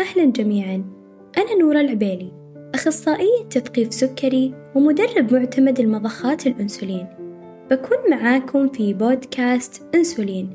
أهلا 0.00 0.24
جميعا. 0.24 0.84
أنا 1.38 1.54
نورة 1.60 1.80
العبيلي 1.80 2.32
أخصائية 2.74 3.44
تثقيف 3.50 3.94
سكري 3.94 4.54
ومدرب 4.74 5.34
معتمد 5.34 5.80
المضخات 5.80 6.46
الأنسولين. 6.46 7.06
بكون 7.70 7.98
معاكم 8.10 8.68
في 8.68 8.94
بودكاست 8.94 9.82
أنسولين 9.94 10.50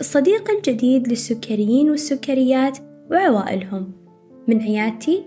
الصديق 0.00 0.50
الجديد 0.50 1.08
للسكريين 1.08 1.90
والسكريات 1.90 2.78
وعوائلهم. 3.10 3.92
من 4.48 4.60
عيادتي 4.60 5.24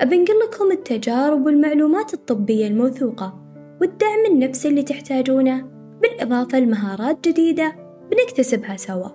أبنقل 0.00 0.34
لكم 0.46 0.72
التجارب 0.72 1.46
والمعلومات 1.46 2.14
الطبية 2.14 2.66
الموثوقة 2.66 3.38
والدعم 3.80 4.26
النفسي 4.30 4.68
اللي 4.68 4.82
تحتاجونه. 4.82 5.71
بالإضافة 6.02 6.60
لمهارات 6.60 7.28
جديدة 7.28 7.76
بنكتسبها 8.10 8.76
سوا. 8.76 9.08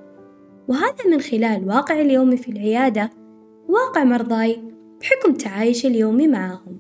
وهذا 0.68 1.08
من 1.12 1.22
خلال 1.22 1.68
واقع 1.68 2.02
اليومي 2.02 2.38
في 2.38 2.52
العيادة 2.52 3.10
واقع 3.70 4.04
مرضاي 4.04 4.62
بحكم 5.02 5.34
تعايشي 5.34 5.88
اليومي 5.88 6.28
معاهم. 6.28 6.78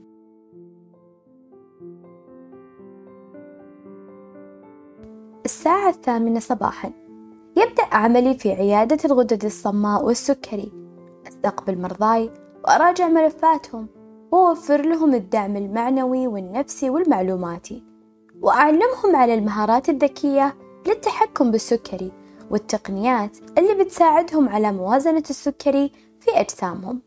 الساعة 5.45 5.89
الثامنة 5.89 6.39
صباحا. 6.39 6.91
يبدأ 7.57 7.83
عملي 7.91 8.33
في 8.33 8.51
عيادة 8.51 8.97
الغدد 9.05 9.45
الصماء 9.45 10.05
والسكري. 10.05 10.71
أستقبل 11.27 11.81
مرضاي 11.81 12.31
وأراجع 12.63 13.07
ملفاتهم 13.07 13.87
وأوفر 14.31 14.81
لهم 14.81 15.13
الدعم 15.13 15.57
المعنوي 15.57 16.27
والنفسي 16.27 16.89
والمعلوماتي. 16.89 17.96
وأعلمهم 18.41 19.15
على 19.15 19.33
المهارات 19.33 19.89
الذكية 19.89 20.55
للتحكم 20.87 21.51
بالسكري 21.51 22.11
والتقنيات 22.51 23.37
اللي 23.57 23.83
بتساعدهم 23.83 24.49
على 24.49 24.71
موازنة 24.71 25.23
السكري 25.29 25.91
في 26.19 26.31
أجسامهم. 26.39 27.01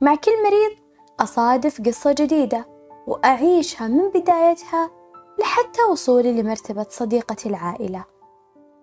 مع 0.00 0.14
كل 0.14 0.30
مريض 0.44 0.78
أصادف 1.20 1.80
قصة 1.80 2.12
جديدة 2.18 2.66
وأعيشها 3.06 3.88
من 3.88 4.08
بدايتها 4.08 4.90
لحتى 5.38 5.82
وصولي 5.90 6.42
لمرتبة 6.42 6.86
صديقة 6.90 7.36
العائلة. 7.46 8.04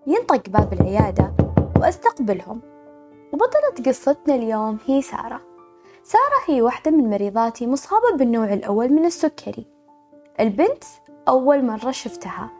ينطق 0.06 0.48
باب 0.48 0.72
العيادة 0.72 1.32
وأستقبلهم. 1.80 2.60
وبطلة 3.32 3.86
قصتنا 3.86 4.34
اليوم 4.34 4.78
هي 4.86 5.02
سارة. 5.02 5.40
سارة 6.02 6.42
هي 6.46 6.62
واحدة 6.62 6.90
من 6.90 7.10
مريضاتي 7.10 7.66
مصابة 7.66 8.16
بالنوع 8.16 8.52
الأول 8.52 8.92
من 8.92 9.04
السكري. 9.04 9.66
البنت 10.40 10.84
أول 11.28 11.64
مرة 11.64 11.90
شفتها. 11.90 12.50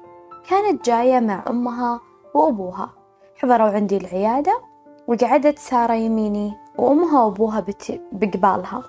كانت 0.48 0.86
جاية 0.86 1.20
مع 1.20 1.44
أمها 1.50 2.00
وأبوها. 2.34 2.90
حضروا 3.36 3.68
عندي 3.68 3.96
العيادة 3.96 4.60
وقعدت 5.08 5.58
سارة 5.58 5.94
يميني 5.94 6.54
وأمها 6.78 7.22
وأبوها 7.22 7.64
بقبالها. 8.12 8.82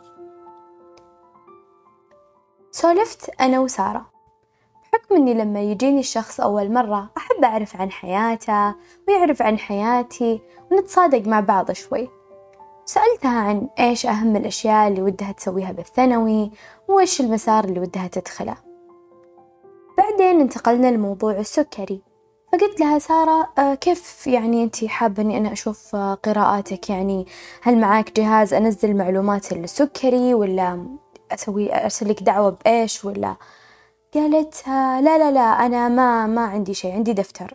سولفت 2.72 3.42
أنا 3.42 3.60
وسارة. 3.60 4.06
بحكم 4.84 5.16
إني 5.16 5.34
لما 5.34 5.62
يجيني 5.62 6.00
الشخص 6.00 6.42
أول 6.42 6.74
مرة 6.74 7.10
أحب 7.18 7.44
أعرف 7.44 7.82
عن 7.82 7.92
حياته 7.92 8.76
ويعرف 9.08 9.42
عن 9.42 9.60
حياتي 9.60 10.42
ونتصادق 10.72 11.28
مع 11.28 11.40
بعض 11.40 11.72
شوي. 11.72 12.10
سألتها 12.86 13.40
عن 13.40 13.70
إيش 13.80 14.06
أهم 14.06 14.36
الأشياء 14.36 14.88
اللي 14.88 15.02
ودها 15.02 15.32
تسويها 15.32 15.72
بالثانوي 15.72 16.52
وإيش 16.88 17.22
المسار 17.22 17.64
اللي 17.64 17.80
ودها 17.80 18.08
تدخله. 18.08 18.67
بعدين 19.98 20.42
انتقلنا 20.42 20.88
لموضوع 20.92 21.32
السكري. 21.40 22.02
فقلت 22.54 22.80
لها 22.80 23.00
سارة 23.00 23.50
آه 23.58 23.74
كيف 23.76 24.28
يعني 24.28 24.64
أنت 24.64 24.86
حابة 24.86 25.24
إني 25.24 25.38
أنا 25.38 25.52
أشوف 25.52 25.96
آه 25.96 26.14
قراءاتك؟ 26.14 26.90
يعني 26.90 27.28
هل 27.62 27.78
معاك 27.78 28.16
جهاز 28.20 28.54
أنزل 28.54 28.98
معلومات 28.98 29.52
السكري 29.52 30.34
ولا 30.34 30.88
أسوي 31.32 31.76
أرسل 31.84 32.10
لك 32.10 32.24
دعوة 32.24 32.50
بإيش 32.50 33.06
ولا؟ 33.06 33.36
قالت 34.14 34.68
آه 34.68 35.02
لا 35.02 35.18
لا 35.18 35.32
لا 35.32 35.66
أنا 35.66 35.90
ما 35.90 36.28
ما 36.28 36.42
عندي 36.42 36.74
شيء 36.74 36.94
عندي 36.94 37.14
دفتر. 37.14 37.54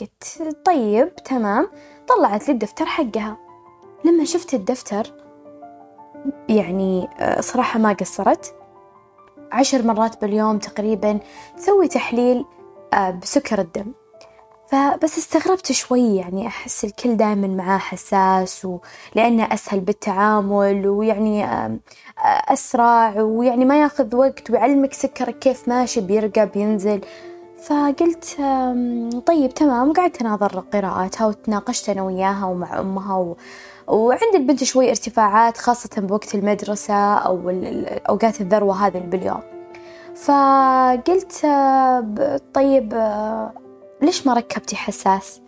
قلت 0.00 0.56
طيب 0.64 1.14
تمام. 1.14 1.70
طلعت 2.08 2.48
لي 2.48 2.54
الدفتر 2.54 2.86
حقها. 2.86 3.36
لما 4.04 4.24
شفت 4.24 4.54
الدفتر 4.54 5.14
يعني 6.48 7.08
صراحة 7.40 7.78
ما 7.78 7.92
قصرت. 7.92 8.54
عشر 9.52 9.82
مرات 9.82 10.20
باليوم 10.20 10.58
تقريبا 10.58 11.18
تسوي 11.56 11.88
تحليل 11.88 12.44
بسكر 13.22 13.60
الدم 13.60 13.92
فبس 14.68 15.18
استغربت 15.18 15.72
شوي 15.72 16.16
يعني 16.16 16.46
أحس 16.46 16.84
الكل 16.84 17.16
دائما 17.16 17.46
معاه 17.46 17.78
حساس 17.78 18.66
ولأنه 19.16 19.54
أسهل 19.54 19.80
بالتعامل 19.80 20.88
ويعني 20.88 21.46
أسرع 22.48 23.20
ويعني 23.20 23.64
ما 23.64 23.82
ياخذ 23.82 24.16
وقت 24.16 24.50
ويعلمك 24.50 24.92
سكرك 24.92 25.38
كيف 25.38 25.68
ماشي 25.68 26.00
بيرقى 26.00 26.46
بينزل 26.46 27.00
فقلت 27.62 28.36
طيب 29.26 29.54
تمام 29.54 29.92
قعدت 29.92 30.20
أناظر 30.20 30.60
قراءاتها 30.72 31.26
وتناقشت 31.26 31.88
أنا 31.88 32.02
وياها 32.02 32.46
ومع 32.46 32.80
أمها. 32.80 33.34
وعند 33.88 34.34
البنت 34.34 34.64
شوي 34.64 34.90
ارتفاعات 34.90 35.58
خاصة 35.58 35.90
بوقت 35.96 36.34
المدرسة 36.34 37.14
أو 37.14 37.50
أوقات 38.08 38.40
الذروة 38.40 38.86
هذه 38.86 38.98
باليوم. 38.98 39.40
فقلت 40.14 41.46
طيب 42.54 42.92
ليش 44.02 44.26
ما 44.26 44.34
ركبتي 44.34 44.76
حساس؟ 44.76 45.40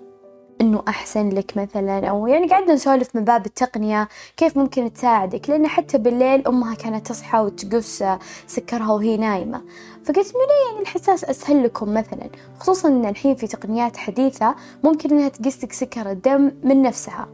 إنه 0.61 0.83
أحسن 0.89 1.29
لك 1.29 1.57
مثلا؟ 1.57 2.07
أو 2.09 2.27
يعني 2.27 2.47
قعدنا 2.47 2.75
نسولف 2.75 3.17
من 3.17 3.25
باب 3.25 3.47
التقنية 3.47 4.09
كيف 4.37 4.57
ممكن 4.57 4.93
تساعدك 4.93 5.51
لأن 5.51 5.67
حتى 5.67 5.99
بالليل 5.99 6.49
أمها 6.49 6.75
كانت 6.75 7.07
تصحى 7.07 7.39
وتقص 7.39 8.03
سكرها 8.47 8.93
وهي 8.93 9.17
نايمة. 9.17 9.63
فقلت 10.05 10.35
إنه 10.35 10.45
ليه 10.45 10.71
يعني 10.71 10.83
الحساس 10.83 11.25
أسهل 11.25 11.65
لكم 11.65 11.95
مثلا؟ 11.95 12.29
خصوصا 12.59 12.89
إن 12.89 13.07
الحين 13.07 13.35
في 13.35 13.47
تقنيات 13.47 13.97
حديثة 13.97 14.55
ممكن 14.85 15.11
إنها 15.11 15.29
تقيس 15.29 15.67
سكر 15.71 16.11
الدم 16.11 16.53
من 16.63 16.83
نفسها. 16.83 17.29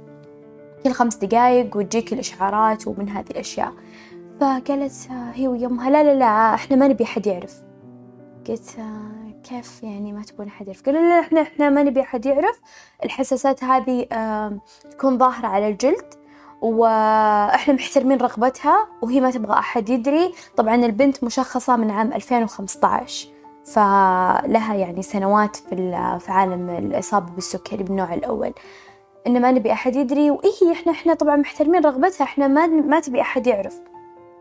كل 0.85 0.93
خمس 0.93 1.17
دقايق 1.17 1.77
وتجيك 1.77 2.13
الإشعارات 2.13 2.89
ومن 2.89 3.09
هذه 3.09 3.31
الأشياء. 3.31 3.73
فقالت 4.41 5.09
هي 5.35 5.49
ويمها 5.49 5.91
لا 5.91 6.03
لا 6.03 6.15
لا 6.15 6.55
إحنا 6.55 6.77
ما 6.77 6.89
نبي 6.89 7.05
أحد 7.05 7.27
يعرف. 7.27 7.63
قلت 8.49 8.77
كيف 9.45 9.83
يعني 9.83 10.13
ما 10.13 10.23
تبون 10.23 10.47
أحد 10.47 10.67
يعرف؟ 10.67 10.83
قالوا 10.83 11.01
لا 11.01 11.21
إحنا 11.21 11.43
إحنا 11.43 11.71
ما 11.71 11.83
نبي 11.83 12.01
أحد 12.01 12.27
يعرف. 12.27 12.61
الحساسات 13.05 13.65
هذه 13.65 14.07
تكون 14.91 15.19
ظاهرة 15.19 15.47
على 15.47 15.69
الجلد 15.69 16.15
وإحنا 16.61 17.75
محترمين 17.75 18.19
رغبتها 18.19 18.89
وهي 19.03 19.21
ما 19.21 19.31
تبغى 19.31 19.59
أحد 19.59 19.89
يدري. 19.89 20.33
طبعا 20.57 20.75
البنت 20.75 21.25
مشخصة 21.25 21.77
من 21.77 21.91
عام 21.91 22.13
2015 22.13 23.29
فلها 23.65 24.75
يعني 24.75 25.03
سنوات 25.03 25.57
في 25.57 26.25
عالم 26.29 26.71
الإصابة 26.71 27.33
بالسكري 27.33 27.85
بالنوع 27.85 28.15
الأول. 28.15 28.53
إن 29.27 29.43
ما 29.43 29.51
نبي 29.51 29.73
أحد 29.73 29.97
يدري 29.97 30.31
وإيه 30.31 30.73
إحنا 30.73 30.93
إحنا 30.93 31.15
طبعا 31.15 31.37
محترمين 31.37 31.85
رغبتها 31.85 32.25
إحنا 32.25 32.49
ما 32.49 32.67
ما 32.67 33.01
تبي 33.01 33.21
أحد 33.21 33.47
يعرف. 33.47 33.81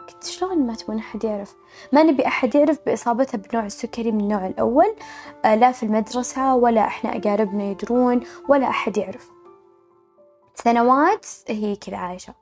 قلت 0.08 0.24
شلون 0.24 0.68
ما 0.68 0.76
تبون 0.76 0.98
أحد 0.98 1.24
يعرف؟ 1.24 1.56
ما 1.92 2.04
نبي 2.04 2.28
أحد 2.28 2.56
يعرف 2.56 2.80
بإصابتها 2.86 3.38
بنوع 3.38 3.66
السكري 3.66 4.12
من 4.12 4.22
النوع 4.22 4.48
الأول 4.48 4.96
لا 5.44 5.72
في 5.72 5.84
المدرسة 5.84 6.56
ولا 6.56 6.82
إحنا 6.82 7.18
أقاربنا 7.18 7.64
يدرون 7.64 8.24
ولا 8.48 8.70
أحد 8.70 8.98
يعرف. 8.98 9.32
سنوات 10.56 11.26
هي 11.48 11.76
كذا 11.76 11.98
عايشة. 11.98 12.34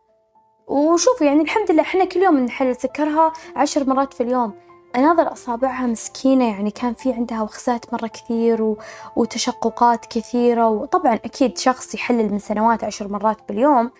وشوفوا 0.67 1.27
يعني 1.27 1.41
الحمد 1.41 1.71
لله 1.71 1.81
إحنا 1.81 2.05
كل 2.05 2.19
يوم 2.19 2.37
نحلل 2.39 2.75
سكرها 2.75 3.33
عشر 3.55 3.89
مرات 3.89 4.13
في 4.13 4.23
اليوم. 4.23 4.53
أناظر 4.95 5.31
أصابعها 5.31 5.87
مسكينة 5.87 6.45
يعني 6.45 6.71
كان 6.71 6.93
في 6.93 7.13
عندها 7.13 7.41
وخزات 7.41 7.93
مرة 7.93 8.07
كثير 8.07 8.61
و... 8.61 8.77
وتشققات 9.15 10.05
كثيرة 10.05 10.67
وطبعا 10.67 11.13
أكيد 11.13 11.57
شخص 11.57 11.95
يحلل 11.95 12.31
من 12.31 12.39
سنوات 12.39 12.83
عشر 12.83 13.07
مرات 13.07 13.37
باليوم 13.49 13.91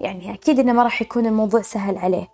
يعني 0.00 0.34
أكيد 0.34 0.58
إنه 0.58 0.72
ما 0.72 0.82
راح 0.82 1.02
يكون 1.02 1.26
الموضوع 1.26 1.62
سهل 1.62 1.98
عليه 1.98 2.28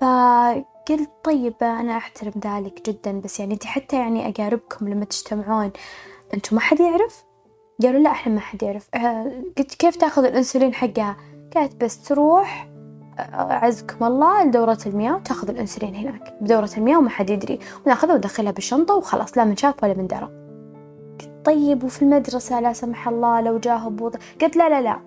فقلت 0.00 1.10
طيب 1.24 1.54
أنا 1.62 1.96
أحترم 1.96 2.32
ذلك 2.44 2.90
جدا 2.90 3.20
بس 3.20 3.40
يعني 3.40 3.54
أنت 3.54 3.64
حتى 3.64 3.96
يعني 3.96 4.28
أقاربكم 4.28 4.88
لما 4.88 5.04
تجتمعون 5.04 5.70
أنتم 6.34 6.56
ما 6.56 6.60
حد 6.60 6.80
يعرف؟ 6.80 7.24
قالوا 7.82 8.00
لا 8.00 8.10
إحنا 8.10 8.34
ما 8.34 8.40
حد 8.40 8.62
يعرف 8.62 8.88
قلت 9.58 9.74
كيف 9.74 9.96
تأخذ 9.96 10.24
الأنسولين 10.24 10.74
حقها؟ 10.74 11.16
قالت 11.54 11.84
بس 11.84 12.02
تروح 12.02 12.68
عزكم 13.18 14.04
الله 14.04 14.44
لدورة 14.44 14.78
المياه 14.86 15.14
وتاخذ 15.14 15.50
الأنسولين 15.50 15.94
هناك. 15.94 16.34
بدورة 16.40 16.70
المياه 16.76 16.98
وما 16.98 17.10
حد 17.10 17.30
يدري. 17.30 17.58
ونأخذها 17.86 18.14
وندخلها 18.14 18.52
بالشنطة 18.52 18.94
وخلاص 18.94 19.38
لا 19.38 19.44
من 19.44 19.56
شاف 19.56 19.82
ولا 19.82 19.94
من 19.94 20.06
درى. 20.06 20.28
طيب 21.44 21.84
وفي 21.84 22.02
المدرسة؟ 22.02 22.60
لا 22.60 22.72
سمح 22.72 23.08
الله 23.08 23.40
لو 23.40 23.58
جاه 23.58 23.76
هبوط 23.76 24.16
قلت 24.42 24.56
لا 24.56 24.68
لا 24.68 24.80
لا. 24.80 25.00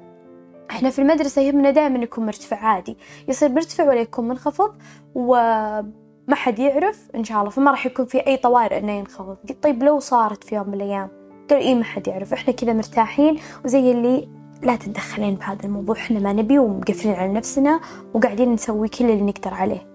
إحنا 0.71 0.89
في 0.89 0.99
المدرسة 0.99 1.41
يهمنا 1.41 1.71
دائما 1.71 1.99
يكون 1.99 2.25
مرتفع 2.25 2.57
عادي. 2.57 2.97
يصير 3.27 3.49
مرتفع 3.49 3.83
ولا 3.83 4.01
يكون 4.01 4.27
منخفض 4.27 4.73
وما 5.15 5.83
حد 6.31 6.59
يعرف. 6.59 7.09
إن 7.15 7.23
شاء 7.23 7.39
الله 7.39 7.49
فما 7.49 7.71
راح 7.71 7.85
يكون 7.85 8.05
في 8.05 8.27
أي 8.27 8.37
طوارئ 8.37 8.77
إنه 8.77 8.91
ينخفض. 8.91 9.37
قلت 9.49 9.63
طيب 9.63 9.83
لو 9.83 9.99
صارت 9.99 10.43
في 10.43 10.55
يوم 10.55 10.67
من 10.67 10.73
الأيام؟ 10.73 11.09
قالوا 11.49 11.63
إيه 11.63 11.75
ما 11.75 11.83
حد 11.83 12.07
يعرف. 12.07 12.33
إحنا 12.33 12.53
كذا 12.53 12.73
مرتاحين 12.73 13.39
وزي 13.65 13.91
اللي 13.91 14.38
لا 14.61 14.75
تتدخلين 14.75 15.35
بهذا 15.35 15.65
الموضوع. 15.65 15.95
إحنا 15.95 16.19
ما 16.19 16.33
نبي 16.33 16.59
ومقفلين 16.59 17.15
على 17.15 17.33
نفسنا 17.33 17.79
وقاعدين 18.13 18.53
نسوي 18.53 18.87
كل 18.87 19.05
اللي 19.05 19.21
نقدر 19.21 19.53
عليه. 19.53 19.89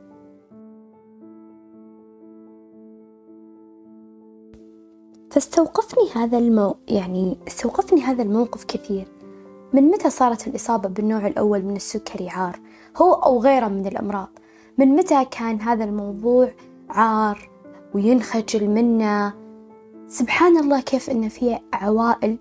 فاستوقفني 5.30 6.10
هذا 6.14 6.38
المو 6.38 6.76
يعني 6.88 7.38
استوقفني 7.48 8.00
هذا 8.00 8.22
الموقف 8.22 8.64
كثير. 8.64 9.08
من 9.72 9.82
متى 9.82 10.10
صارت 10.10 10.46
الإصابة 10.46 10.88
بالنوع 10.88 11.26
الأول 11.26 11.62
من 11.62 11.76
السكري 11.76 12.28
عار؟ 12.28 12.60
هو 12.96 13.12
أو 13.12 13.40
غيره 13.40 13.68
من 13.68 13.86
الأمراض. 13.86 14.28
من 14.78 14.88
متى 14.88 15.24
كان 15.24 15.60
هذا 15.60 15.84
الموضوع 15.84 16.50
عار 16.90 17.50
وينخجل 17.94 18.68
منه 18.68 19.32
سبحان 20.08 20.56
الله 20.56 20.80
كيف 20.80 21.10
إن 21.10 21.28
في 21.28 21.58
عوائل 21.72 22.38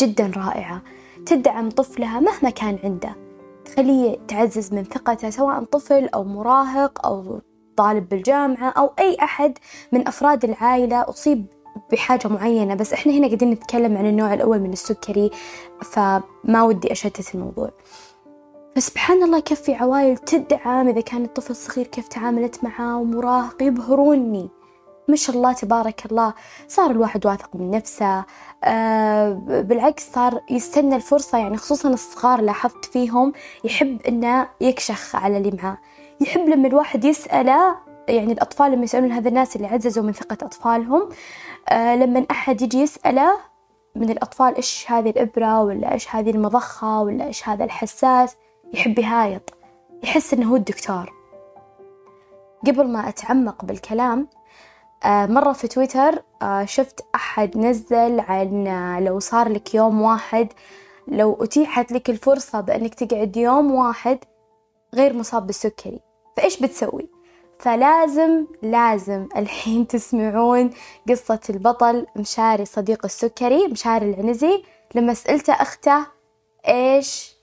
جدا 0.00 0.32
رائعة. 0.36 0.82
تدعم 1.26 1.70
طفلها 1.70 2.20
مهما 2.20 2.50
كان 2.50 2.78
عنده. 2.84 3.16
تخليه 3.64 4.18
تعزز 4.28 4.74
من 4.74 4.84
ثقته 4.84 5.30
سواء 5.30 5.64
طفل 5.64 6.08
أو 6.14 6.24
مراهق 6.24 7.06
أو 7.06 7.40
طالب 7.76 8.08
بالجامعة 8.08 8.68
أو 8.68 8.90
أي 8.98 9.16
أحد 9.22 9.58
من 9.92 10.08
أفراد 10.08 10.44
العائلة. 10.44 11.08
أصيب 11.08 11.46
بحاجة 11.92 12.28
معينة 12.28 12.74
بس 12.74 12.92
إحنا 12.92 13.12
هنا 13.12 13.26
قاعدين 13.26 13.50
نتكلم 13.50 13.96
عن 13.96 14.06
النوع 14.06 14.34
الأول 14.34 14.60
من 14.60 14.72
السكري 14.72 15.30
فما 15.82 16.62
ودي 16.62 16.92
أشتت 16.92 17.34
الموضوع. 17.34 17.70
فسبحان 18.76 19.22
الله 19.22 19.40
كيف 19.40 19.60
في 19.60 19.74
عوائل 19.74 20.18
تدعم. 20.18 20.88
إذا 20.88 21.00
كان 21.00 21.24
الطفل 21.24 21.56
صغير 21.56 21.86
كيف 21.86 22.08
تعاملت 22.08 22.64
معاه 22.64 22.98
ومراهق 22.98 23.62
يبهروني. 23.62 24.48
ما 25.08 25.16
شاء 25.16 25.36
الله 25.36 25.52
تبارك 25.52 26.06
الله. 26.06 26.34
صار 26.68 26.90
الواحد 26.90 27.26
واثق 27.26 27.56
من 27.56 27.70
نفسه. 27.70 28.24
آه 28.64 29.32
بالعكس 29.46 30.10
صار 30.12 30.40
يستنى 30.50 30.96
الفرصة 30.96 31.38
يعني 31.38 31.56
خصوصا 31.56 31.88
الصغار 31.88 32.40
لاحظت 32.40 32.84
فيهم 32.84 33.32
يحب 33.64 34.02
إنه 34.02 34.48
يكشخ 34.60 35.16
على 35.16 35.38
اللي 35.38 35.58
معاه. 35.62 35.78
يحب 36.20 36.48
لما 36.48 36.68
الواحد 36.68 37.04
يسأله 37.04 37.76
يعني 38.08 38.32
الأطفال 38.32 38.72
لما 38.72 38.84
يسألون 38.84 39.12
هذا 39.12 39.28
الناس 39.28 39.56
اللي 39.56 39.66
عززوا 39.66 40.04
من 40.04 40.12
ثقة 40.12 40.46
أطفالهم 40.46 41.08
آه 41.68 41.96
لما 41.96 42.26
أحد 42.30 42.62
يجي 42.62 42.78
يسأله 42.78 43.38
من 43.96 44.10
الأطفال 44.10 44.56
إيش 44.56 44.90
هذه 44.90 45.10
الإبرة 45.10 45.62
ولا 45.62 45.92
إيش 45.92 46.14
هذه 46.14 46.30
المضخة 46.30 47.02
ولا 47.02 47.26
إيش 47.26 47.48
هذا 47.48 47.64
الحساس 47.64 48.36
يحب 48.74 48.98
يهايط. 48.98 49.54
يحس 50.02 50.34
إنه 50.34 50.50
هو 50.50 50.56
الدكتور. 50.56 51.12
قبل 52.66 52.88
ما 52.88 53.08
أتعمق 53.08 53.64
بالكلام 53.64 54.28
مرة 55.06 55.52
في 55.52 55.68
تويتر 55.68 56.22
آه 56.42 56.64
شفت 56.64 57.00
أحد 57.14 57.58
نزل 57.58 58.20
عن 58.20 58.66
آه 58.66 59.00
لو 59.00 59.18
صار 59.18 59.48
لك 59.48 59.74
يوم 59.74 60.00
واحد 60.00 60.48
لو 61.08 61.38
أتيحت 61.40 61.92
لك 61.92 62.10
الفرصة 62.10 62.60
بأنك 62.60 62.94
تقعد 62.94 63.36
يوم 63.36 63.74
واحد 63.74 64.18
غير 64.94 65.12
مصاب 65.12 65.46
بالسكري 65.46 66.00
فإيش 66.36 66.62
بتسوي؟ 66.62 67.08
فلازم 67.58 68.46
لازم 68.62 69.28
الحين 69.36 69.86
تسمعون 69.92 70.70
قصة 71.08 71.40
البطل 71.50 72.06
مشاري 72.16 72.64
صديق 72.64 73.04
السكري 73.04 73.66
مشاري 73.68 74.10
العنزي 74.10 74.62
لما 74.94 75.14
سألته 75.14 75.52
أخته 75.52 76.06
إيش 76.68 77.36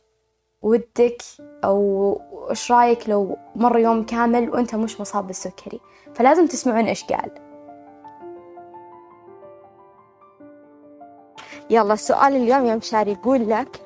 ودك؟ 0.62 1.22
أو 1.63 2.22
إيش 2.50 2.72
رأيك 2.72 3.10
لو 3.10 3.38
مر 3.56 3.80
يوم 3.80 4.04
كامل 4.04 4.50
وأنت 4.50 4.75
مش 4.75 5.01
مصاب 5.01 5.28
بالسكري؟ 5.28 5.80
فلازم 6.16 6.48
تسمعون 6.48 6.86
إيش 6.86 7.04
قال. 7.04 7.44
يلا 11.69 11.94
السؤال 11.94 12.35
اليوم 12.35 12.65
يا 12.65 12.75
مشاري 12.75 13.12
يقول 13.12 13.50
لك 13.50 13.81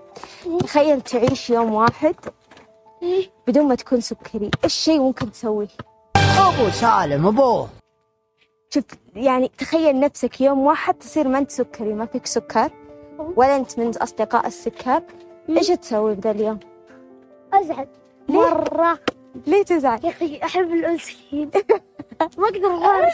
تخيل 0.60 1.02
تعيش 1.02 1.50
يوم 1.50 1.74
واحد 1.74 2.16
بدون 3.48 3.68
ما 3.68 3.76
تكون 3.76 4.02
سكري 4.02 4.52
إيش 4.64 4.74
شيء 4.74 5.00
ممكن 5.00 5.32
تسويه 5.32 5.68
أبو 6.18 6.70
سالم 6.70 7.28
ابوه 7.28 7.70
شوف 8.70 8.84
يعني 9.16 9.52
تخيل 9.58 10.00
نفسك 10.00 10.42
يوم 10.42 10.60
واحد 10.60 10.94
تصير 10.94 11.28
ما 11.28 11.38
أنت 11.38 11.52
سكري 11.52 11.94
ما 11.94 12.06
فيك 12.06 12.26
سكر 12.26 12.72
ولا 13.36 13.56
أنت 13.56 13.80
من 13.80 13.98
أصدقاء 13.98 14.48
السكر 14.48 15.02
إيش 15.50 15.68
تسوي 15.68 16.16
بذا 16.16 16.32
اليوم؟ 16.32 16.60
أزعل. 17.54 17.88
مرة. 18.30 19.00
ليه 19.48 19.64
تزعل؟ 19.64 20.06
يا 20.06 20.10
أخي 20.10 20.40
أحب 20.44 20.74
الأنسولين 20.74 21.52
ما 22.38 22.48
أقدر 22.48 22.68
أغير. 22.68 23.14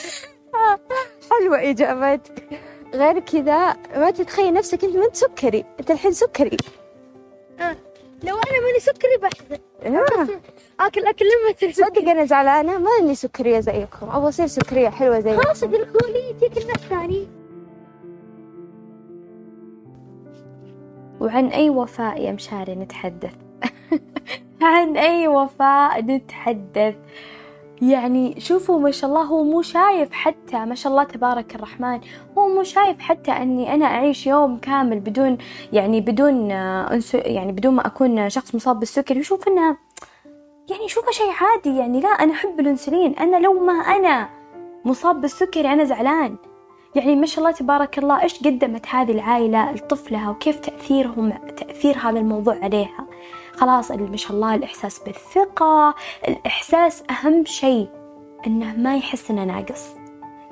حلوة 1.31 1.69
إجابتك. 1.69 2.59
غير 2.93 3.19
كذا 3.19 3.73
ما 3.95 4.11
تتخيل 4.11 4.53
نفسك 4.53 4.83
أنت 4.83 4.95
ما 4.95 5.05
أنت 5.05 5.15
سكري. 5.15 5.65
أنت 5.79 5.91
الحين 5.91 6.11
سكري. 6.11 6.57
لو 8.23 8.35
أنا 8.35 8.59
ماني 8.63 8.79
سكري 8.79 9.17
بحزن. 9.21 9.61
آه. 9.95 10.27
آكل 10.79 11.05
أكل 11.05 11.25
لما 11.25 11.51
تصير 11.51 11.71
صدق 11.71 11.87
سكري 11.87 12.11
أنا 12.11 12.25
زعلانة. 12.25 12.77
ما 12.77 12.89
إني 13.01 13.15
سكرية 13.15 13.59
زيكم. 13.59 14.09
أبغى 14.09 14.29
أصير 14.29 14.47
سكرية 14.47 14.89
حلوة 14.89 15.19
زيكم. 15.19 15.41
خلاص 15.41 15.63
ادركوا 15.63 16.09
لي 16.09 16.29
يجيك 16.29 16.57
الناس 16.57 16.77
ثاني. 16.77 17.27
وعن 21.19 21.47
أي 21.47 21.69
وفاء 21.69 22.21
يا 22.21 22.31
مشاري 22.31 22.75
نتحدث؟ 22.75 23.33
عن 24.61 24.97
أي 24.97 25.27
وفاء 25.27 26.01
نتحدث؟ 26.01 26.95
يعني 27.81 28.39
شوفوا 28.39 28.79
ما 28.79 28.91
شاء 28.91 29.09
الله 29.09 29.21
هو 29.21 29.43
مو 29.43 29.61
شايف 29.61 30.11
حتى 30.11 30.65
ما 30.65 30.75
شاء 30.75 30.91
الله 30.91 31.03
تبارك 31.03 31.55
الرحمن 31.55 31.99
هو 32.37 32.47
مو 32.47 32.63
شايف 32.63 32.99
حتى 32.99 33.31
أني 33.31 33.73
أنا 33.73 33.85
أعيش 33.85 34.27
يوم 34.27 34.57
كامل 34.57 34.99
بدون 34.99 35.37
يعني 35.73 36.01
بدون 36.01 36.49
يعني 37.13 37.51
بدون 37.51 37.73
ما 37.73 37.87
أكون 37.87 38.29
شخص 38.29 38.55
مصاب 38.55 38.79
بالسكري 38.79 39.19
يشوف 39.19 39.47
إنها 39.47 39.77
يعني 40.69 40.85
يشوفها 40.85 41.11
شيء 41.11 41.31
عادي 41.41 41.77
يعني 41.77 41.99
لا 41.99 42.09
أنا 42.09 42.33
أحب 42.33 42.59
الأنسولين 42.59 43.15
أنا 43.15 43.37
لو 43.37 43.65
ما 43.65 43.73
أنا 43.73 44.29
مصاب 44.85 45.21
بالسكري 45.21 45.73
أنا 45.73 45.83
زعلان. 45.83 46.37
يعني 46.95 47.15
ما 47.15 47.25
شاء 47.25 47.39
الله 47.39 47.51
تبارك 47.51 47.97
الله 47.97 48.23
إيش 48.23 48.43
قدمت 48.43 48.87
هذه 48.87 49.11
العائلة 49.11 49.71
لطفلها 49.71 50.29
وكيف 50.29 50.59
تأثيرهم 50.59 51.33
تأثير 51.57 51.97
هذا 51.97 52.19
الموضوع 52.19 52.55
عليها؟ 52.63 53.07
خلاص 53.57 53.91
ما 53.91 54.17
شاء 54.17 54.31
الله 54.31 54.55
الإحساس 54.55 54.99
بالثقة. 54.99 55.95
الإحساس 56.27 57.03
أهم 57.09 57.45
شيء 57.45 57.87
إنه 58.47 58.73
ما 58.77 58.97
يحس 58.97 59.31
إنه 59.31 59.43
ناقص. 59.43 59.89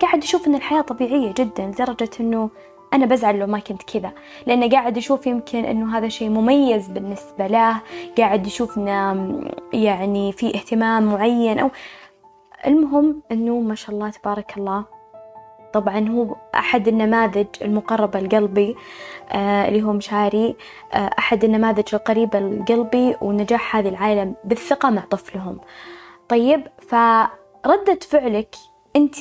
قاعد 0.02 0.24
يشوف 0.24 0.48
إن 0.48 0.56
الحياة 0.56 0.82
طبيعية 0.82 1.34
جدا 1.38 1.66
لدرجة 1.66 2.10
إنه 2.20 2.50
أنا 2.94 3.06
بزعل 3.06 3.40
لو 3.40 3.48
ما 3.48 3.60
كنت 3.60 3.84
كذا. 3.84 4.12
لأنه 4.48 4.70
قاعد 4.70 4.98
يشوف 4.98 5.28
يمكن 5.28 5.66
إنه 5.66 5.98
هذا 5.98 6.08
شيء 6.08 6.30
مميز 6.30 6.88
بالنسبة 6.88 7.48
له. 7.48 7.82
قاعد 8.18 8.48
يشوف 8.48 8.78
يعني 9.74 10.32
في 10.32 10.56
اهتمام 10.56 11.04
معين. 11.14 11.60
أو 11.60 11.72
المهم 12.68 13.22
إنه 13.32 13.60
ما 13.60 13.76
شاء 13.76 13.96
الله 13.96 14.10
تبارك 14.10 14.58
الله 14.58 14.93
طبعا 15.74 16.10
هو 16.10 16.36
أحد 16.56 16.88
النماذج 16.88 17.48
المقربة 17.62 18.20
لقلبي 18.20 18.76
آه 19.32 19.68
اللي 19.68 19.84
هو 19.84 19.94
مشاري 19.94 20.56
آه 20.94 21.10
أحد 21.20 21.44
النماذج 21.44 21.96
القريبة 21.96 22.40
لقلبي 22.40 23.16
ونجاح 23.22 23.76
هذه 23.76 23.90
العائلة 23.90 24.34
بالثقة 24.44 24.90
مع 24.90 25.02
طفلهم. 25.02 25.60
طيب 26.30 26.68
فردة 26.90 28.00
فعلك 28.10 28.56
أنت 28.96 29.16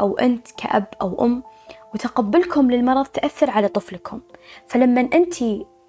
أو 0.00 0.18
أنت 0.18 0.48
كأب 0.56 0.86
أو 1.02 1.24
أم 1.24 1.42
وتقبلكم 1.94 2.70
للمرض 2.70 3.06
تأثر 3.06 3.50
على 3.50 3.68
طفلكم. 3.68 4.20
فلما 4.66 5.00
أنت 5.00 5.34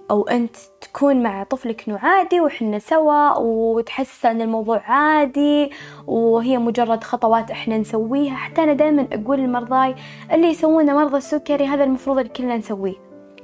أو 0.09 0.27
أنت 0.27 0.55
تكون 0.81 1.23
مع 1.23 1.43
طفلك 1.43 1.83
إنه 1.87 1.99
عادي 1.99 2.39
وإحنا 2.39 2.79
سوا 2.79 3.37
وتحس 3.37 4.25
أن 4.25 4.41
الموضوع 4.41 4.81
عادي 4.85 5.71
وهي 6.07 6.57
مجرد 6.57 7.03
خطوات 7.03 7.51
إحنا 7.51 7.77
نسويها. 7.77 8.35
حتى 8.35 8.63
أنا 8.63 8.73
دائما 8.73 9.07
أقول 9.13 9.39
لمرضاي 9.39 9.95
اللي 10.31 10.47
يسوونه 10.47 10.93
مرضى 10.93 11.17
السكري 11.17 11.65
هذا 11.65 11.83
المفروض 11.83 12.17
اللي 12.17 12.29
كلنا 12.29 12.57
نسويه. 12.57 12.95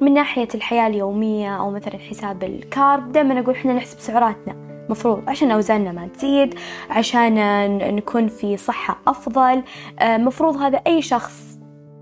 من 0.02 0.14
ناحية 0.14 0.48
الحياة 0.56 0.88
اليومية 0.88 1.58
أو 1.58 1.72
مثلا 1.72 1.98
حساب 1.98 2.44
ال 2.44 2.57
carb 2.57 3.12
دائما 3.12 3.40
أقول 3.40 3.56
إحنا 3.56 3.74
نحسب 3.74 4.00
سعراتنا. 4.00 4.56
مفروض 4.90 5.24
عشان 5.28 5.52
أوزاننا 5.52 5.92
ما 5.92 6.08
تزيد 6.08 6.56
عشان 6.90 7.36
نكون 7.96 8.28
في 8.28 8.58
صحة 8.58 8.98
أفضل. 9.08 9.64
آه، 10.00 10.18
مفروض 10.18 10.58
هذا 10.58 10.82
أي 10.88 11.02
شخص 11.02 11.55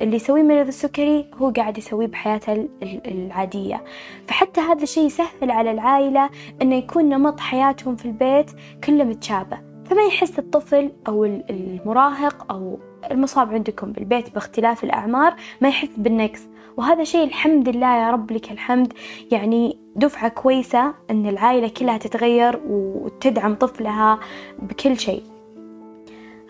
اللي 0.04 0.16
يسويه 0.16 0.44
مريض 0.44 0.68
السكري 0.68 1.26
هو 1.36 1.50
قاعد 1.50 1.78
يسويه 1.78 2.08
بحياته 2.08 2.54
ال- 2.54 2.70
ال- 2.84 3.12
العادية. 3.12 3.84
فحتى 4.28 4.62
هذا 4.62 4.84
الشيء 4.84 5.06
يسهل 5.06 5.52
على 5.52 5.72
العائلة 5.72 6.30
أنه 6.62 6.76
يكون 6.76 7.10
نمط 7.10 7.40
حياتهم 7.40 7.96
في 7.96 8.06
البيت 8.06 8.52
كله 8.84 9.04
متشابه. 9.04 9.58
فما 9.86 10.02
يحس 10.02 10.40
الطفل 10.40 10.92
أو 11.08 11.26
ال- 11.26 11.44
المراهق 11.50 12.52
أو 12.52 12.80
المصاب 13.12 13.54
عندكم 13.54 13.92
بالبيت 13.92 14.34
باختلاف 14.34 14.84
الأعمار 14.84 15.36
ما 15.62 15.70
يحس 15.70 15.90
بالنقص. 15.98 16.48
وهذا 16.78 17.04
شيء 17.04 17.24
الحمد 17.24 17.70
لله 17.70 17.96
يا 17.98 18.12
رب 18.12 18.32
لك 18.32 18.52
الحمد. 18.52 18.94
يعني 19.32 19.80
دفعة 19.96 20.30
كويسة 20.30 20.94
أن 21.12 21.28
العائلة 21.28 21.68
كلها 21.68 21.98
تتغير 21.98 22.62
وتدعم 22.68 23.56
طفلها 23.56 24.20
بكل 24.60 25.00
شيء. 25.00 25.24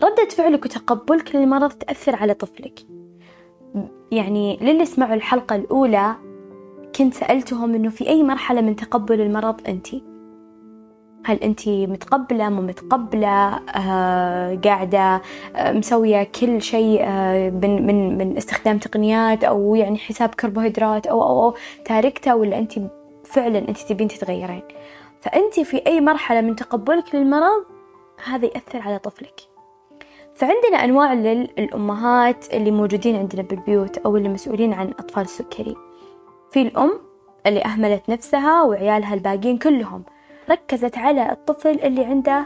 ردة 0.03 0.29
فعلك 0.29 0.65
وتقبلك 0.65 1.35
للمرض 1.35 1.71
تأثر 1.71 2.15
على 2.15 2.33
طفلك. 2.33 2.79
يعني 4.11 4.57
للي 4.61 4.85
سمعوا 4.85 5.13
الحلقة 5.13 5.55
الأولى 5.55 6.15
كنت 6.95 7.13
سألتهم 7.13 7.75
إنه 7.75 7.89
في 7.89 8.09
أي 8.09 8.23
مرحلة 8.23 8.61
من 8.61 8.75
تقبل 8.75 9.21
المرض 9.21 9.61
أنتِ؟ 9.67 9.87
هل 11.25 11.37
أنت 11.37 11.67
متقبلة 11.67 12.49
مو 12.49 12.61
متقبلة؟ 12.61 13.59
آه 13.75 14.55
قاعدة 14.55 15.21
آه 15.55 15.71
مسوية 15.71 16.23
كل 16.23 16.61
شيء 16.61 17.01
آه 17.03 17.49
من, 17.49 17.87
من, 17.87 18.17
من 18.17 18.37
استخدام 18.37 18.77
تقنيات 18.77 19.43
أو 19.43 19.75
يعني 19.75 19.97
حساب 19.97 20.29
كربوهيدرات 20.29 21.07
أو 21.07 21.23
أو, 21.23 21.43
أو 21.43 21.55
تاركته 21.85 22.35
ولا 22.35 22.59
أنت 22.59 22.73
فعلا 23.23 23.59
أنت 23.59 23.77
تبين 23.77 24.07
تتغيرين؟ 24.07 24.63
فأنت 25.21 25.59
في 25.59 25.87
أي 25.87 26.01
مرحلة 26.01 26.41
من 26.41 26.55
تقبلك 26.55 27.15
للمرض 27.15 27.63
هذا 28.25 28.45
يأثر 28.45 28.79
على 28.79 28.99
طفلك. 28.99 29.52
فعندنا 30.35 30.83
أنواع 30.83 31.13
للأمهات 31.13 32.53
اللي 32.53 32.71
موجودين 32.71 33.15
عندنا 33.15 33.41
بالبيوت 33.41 33.97
أو 33.97 34.17
اللي 34.17 34.29
مسؤولين 34.29 34.73
عن 34.73 34.87
أطفال 34.99 35.23
السكري. 35.23 35.75
في 36.51 36.61
الأم 36.61 36.99
اللي 37.47 37.65
أهملت 37.65 38.09
نفسها 38.09 38.63
وعيالها 38.63 39.13
الباقيين 39.13 39.57
كلهم. 39.57 40.03
ركزت 40.49 40.97
على 40.97 41.31
الطفل 41.31 41.69
اللي 41.69 42.05
عنده 42.05 42.45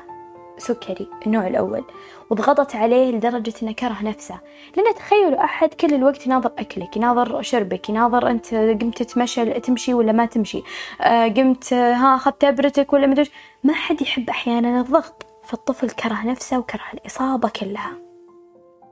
سكري 0.58 1.08
النوع 1.26 1.48
الأول 1.48 1.84
وضغطت 2.30 2.76
عليه 2.76 3.12
لدرجة 3.12 3.54
إنه 3.64 3.72
كره 3.72 3.98
نفسه. 4.04 4.40
لأن 4.78 4.96
تخيلوا 4.96 5.44
أحد 5.44 5.74
كل 5.74 5.94
الوقت 5.94 6.26
يناظر 6.26 6.52
أكلك 6.58 6.98
يناظر 6.98 7.42
شربك 7.42 7.90
يناظر 7.90 8.30
أنت 8.30 8.54
قمت 8.56 9.04
تتمشى 9.04 9.46
تمشي 9.46 9.94
ولا 9.94 10.12
ما 10.12 10.26
تمشي. 10.26 10.64
آه 11.02 11.28
قمت 11.28 11.74
ها 11.74 12.16
أخذت 12.16 12.42
تبرتك 12.42 12.94
ولا 12.94 13.08
مدري 13.08 13.30
ما 13.64 13.74
حد 13.74 14.02
يحب 14.02 14.30
أحيانا 14.30 14.82
الضغط. 14.82 15.27
فالطفل 15.48 15.90
كره 15.90 16.26
نفسه 16.26 16.60
وكره 16.60 16.84
الإصابة 16.94 17.50
كلها. 17.50 17.98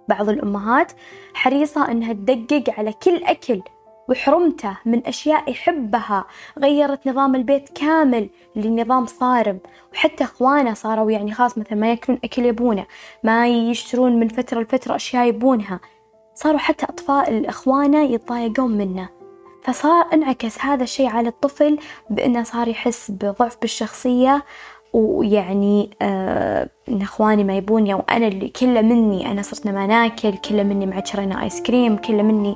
بعض 0.10 0.30
الأمهات 0.30 0.92
حريصة 1.34 1.92
أنها 1.92 2.14
تدقق 2.14 2.74
على 2.78 2.94
كل 2.94 3.24
أكل 3.24 3.62
وحرمته 4.10 4.78
من 4.86 5.08
أشياء 5.08 5.52
يحبها 5.52 6.26
غيرت 6.60 7.08
نظام 7.08 7.36
البيت 7.36 7.70
كامل 7.70 8.30
لنظام 8.56 9.06
صارم. 9.06 9.60
وحتى 9.94 10.24
إخوانه 10.24 10.74
صاروا 10.74 11.12
يعني 11.12 11.34
خلاص 11.34 11.58
مثلا 11.58 11.76
ما 11.76 11.90
ياكلون 11.90 12.20
أكل 12.24 12.46
يبونه 12.46 12.86
ما 13.24 13.48
يشترون 13.48 14.20
من 14.20 14.28
فترة 14.28 14.62
لفترة 14.62 14.96
أشياء 14.96 15.28
يبونها. 15.28 15.80
صاروا 16.36 16.60
حتى 16.60 16.86
أطفال 16.86 17.46
إخوانه 17.46 18.04
يتضايقون 18.04 18.72
منه. 18.72 19.10
فصار 19.64 20.06
انعكس 20.14 20.60
هذا 20.60 20.84
الشيء 20.84 21.08
على 21.08 21.28
الطفل 21.30 21.78
بأنه 22.10 22.44
صار 22.44 22.68
يحس 22.68 23.12
بضعف 23.12 23.58
بالشخصية 23.62 24.44
ويعني 24.96 25.90
آه 26.02 26.70
إن 26.90 27.02
إخواني 27.02 27.44
ما 27.44 27.58
يبوني 27.58 27.94
أو 27.94 28.00
أنا 28.12 28.28
اللي 28.28 28.50
كله 28.50 28.82
مني 28.82 29.32
أنا 29.32 29.42
صرت 29.42 29.68
ما 29.68 29.88
ناكل 29.88 30.38
كله 30.38 30.64
مني 30.64 30.86
ما 30.86 31.06
شرينا 31.06 31.44
آيس 31.44 31.62
كريم 31.62 31.98
كله 31.98 32.24
مني. 32.24 32.56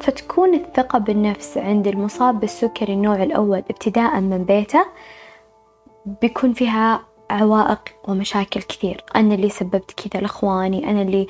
فتكون 0.00 0.54
الثقة 0.54 0.98
بالنفس 0.98 1.58
عند 1.58 1.86
المصاب 1.88 2.40
بالسكري 2.40 2.92
النوع 2.92 3.22
الأول 3.22 3.58
ابتداء 3.58 4.20
من 4.20 4.44
بيته 4.44 4.84
بيكون 6.20 6.52
فيها 6.52 7.00
عوائق 7.30 7.80
ومشاكل 8.08 8.62
كثير. 8.62 9.04
أنا 9.16 9.34
اللي 9.34 9.48
سببت 9.48 9.90
كذا 9.90 10.20
لإخواني 10.20 10.90
أنا 10.90 11.02
اللي 11.02 11.26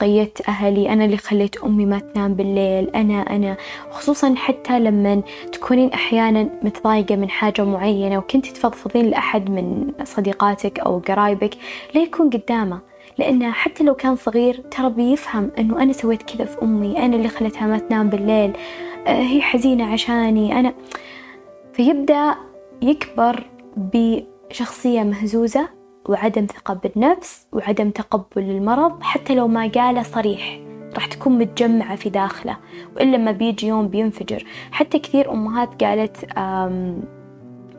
قيدت 0.00 0.48
أهلي 0.48 0.92
أنا 0.92 1.04
اللي 1.04 1.16
خليت 1.16 1.56
أمي 1.56 1.86
ما 1.86 1.98
تنام 1.98 2.34
بالليل 2.34 2.88
أنا 2.90 3.20
أنا. 3.20 3.56
خصوصا 3.90 4.34
حتى 4.36 4.78
لما 4.80 5.22
تكونين 5.52 5.92
أحيانا 5.92 6.48
متضايقة 6.62 7.16
من 7.16 7.30
حاجة 7.30 7.64
معينة 7.64 8.18
وكنت 8.18 8.46
تفضفضين 8.46 9.10
لأحد 9.10 9.50
من 9.50 9.92
صديقاتك 10.04 10.80
أو 10.80 10.98
قرايبك 10.98 11.54
ليكون 11.94 12.30
قدامه. 12.30 12.80
لأنه 13.18 13.50
حتى 13.52 13.84
لو 13.84 13.94
كان 13.94 14.16
صغير 14.16 14.54
ترى 14.70 14.90
بيفهم 14.90 15.50
أنه 15.58 15.82
أنا 15.82 15.92
سويت 15.92 16.22
كذا 16.22 16.44
في 16.44 16.62
أمي 16.62 16.98
أنا 16.98 17.16
اللي 17.16 17.28
خلتها 17.28 17.66
ما 17.66 17.78
تنام 17.78 18.08
بالليل 18.10 18.52
آه، 19.06 19.20
هي 19.22 19.40
حزينة 19.42 19.92
عشاني 19.92 20.60
أنا. 20.60 20.74
فيبدأ 21.72 22.34
يكبر 22.82 23.44
بشخصية 24.54 25.02
مهزوزة 25.02 25.68
وعدم 26.08 26.46
ثقة 26.46 26.74
بالنفس 26.74 27.46
وعدم 27.52 27.90
تقبل 27.90 28.42
للمرض 28.42 29.02
حتى 29.02 29.34
لو 29.34 29.48
ما 29.48 29.70
قاله 29.74 30.02
صريح. 30.02 30.60
راح 30.94 31.06
تكون 31.06 31.38
متجمعة 31.38 31.96
في 31.96 32.10
داخله 32.10 32.56
وإلا 32.96 33.18
ما 33.18 33.32
بيجي 33.32 33.66
يوم 33.66 33.88
بينفجر. 33.88 34.44
حتى 34.72 34.98
كثير 34.98 35.32
أمهات 35.32 35.84
قالت 35.84 36.24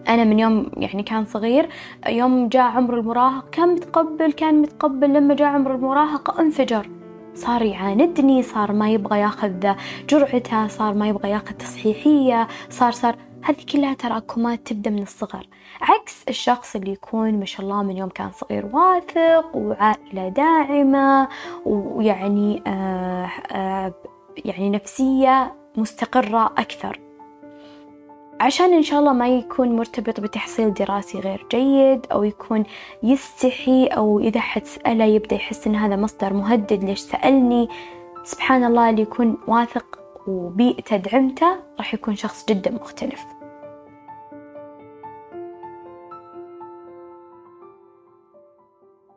أنا 0.08 0.24
من 0.24 0.39
يوم 0.39 0.72
يعني 0.77 1.03
كان 1.03 1.25
صغير 1.25 1.70
يوم 2.08 2.48
جاء 2.48 2.63
عمر 2.63 3.00
المراهق 3.00 3.50
كان 3.50 3.70
متقبل 3.70 4.32
كان 4.32 4.62
متقبل. 4.62 5.13
لما 5.13 5.34
جاء 5.34 5.48
عمر 5.48 5.75
المراهقة 5.75 6.41
انفجر. 6.41 6.89
صار 7.34 7.62
يعاندني 7.62 8.44
صار 8.44 8.72
ما 8.72 8.89
يبغى 8.89 9.20
ياخذ 9.20 9.74
جرعته 10.10 10.67
صار 10.67 10.94
ما 10.94 11.08
يبغى 11.08 11.29
ياخذ 11.29 11.51
تصحيحية 11.51 12.48
صار 12.70 12.91
صار. 12.91 13.15
هذه 13.45 13.65
كلها 13.73 13.93
تراكمات 13.93 14.67
تبدأ 14.67 14.89
من 14.89 15.01
الصغر. 15.01 15.47
عكس 15.81 16.23
الشخص 16.29 16.75
اللي 16.75 16.91
يكون 16.91 17.39
ما 17.39 17.45
شاء 17.45 17.61
الله 17.61 17.83
من 17.83 17.97
يوم 17.97 18.09
كان 18.09 18.31
صغير 18.31 18.65
واثق 18.65 19.55
وعائلة 19.55 20.29
داعمة 20.29 21.27
ويعني 21.65 22.63
آه 22.67 23.29
آه 23.51 23.93
يعني 24.45 24.69
نفسية 24.69 25.53
مستقرة 25.77 26.45
أكثر. 26.45 26.99
عشان 28.39 28.73
إن 28.73 28.83
شاء 28.83 28.99
الله 28.99 29.13
ما 29.13 29.27
يكون 29.27 29.75
مرتبط 29.75 30.19
بتحصيل 30.19 30.73
دراسي 30.73 31.19
غير 31.19 31.47
جيد 31.51 32.05
أو 32.11 32.23
يكون 32.23 32.63
يستحي 33.03 33.85
أو 33.85 34.19
إذا 34.19 34.39
حد 34.39 34.65
سأله 34.65 35.05
يبدأ 35.05 35.35
يحس 35.35 35.67
إن 35.67 35.75
هذا 35.75 35.95
مصدر 35.95 36.33
مهدد 36.33 36.83
ليش 36.83 36.99
سألني؟ 36.99 37.69
سبحان 38.23 38.63
الله 38.63 38.89
اللي 38.89 39.01
يكون 39.01 39.37
واثق 39.47 40.04
وبيئته 40.27 40.98
دعمته 40.98 41.60
راح 41.77 41.94
يكون 41.94 42.15
شخص 42.15 42.46
جدا 42.46 42.72
مختلف. 42.72 43.25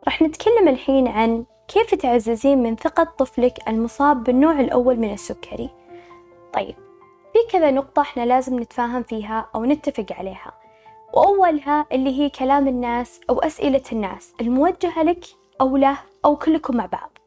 راح 0.05 0.23
نتكلم 0.23 0.69
الحين 0.69 1.09
عن 1.09 1.45
كيف 1.69 1.95
تعززين 1.95 2.63
من 2.63 2.77
ثقة 2.77 3.05
طفلك 3.05 3.69
المصاب 3.69 4.25
بالنوع 4.25 4.61
الأول 4.61 4.97
من 4.97 5.13
السكري. 5.13 5.71
طيب 6.53 6.75
في 7.33 7.39
كذا 7.53 7.71
نقطة 7.71 8.03
إحنا 8.03 8.27
لازم 8.27 8.61
نتفاهم 8.61 9.03
فيها 9.03 9.51
أو 9.55 9.65
نتفق 9.65 10.07
عليها. 10.13 10.53
وأولها 11.15 11.87
اللي 11.93 12.21
هي 12.21 12.31
كلام 12.31 12.69
الناس 12.69 13.21
أو 13.31 13.39
أسئلة 13.39 13.83
الناس 13.93 14.35
الموجهة 14.41 15.03
لك 15.03 15.25
أو 15.61 15.77
له 15.77 15.99
أو 16.25 16.37
كلكم 16.37 16.77
مع 16.77 16.87
بعض. 16.87 17.19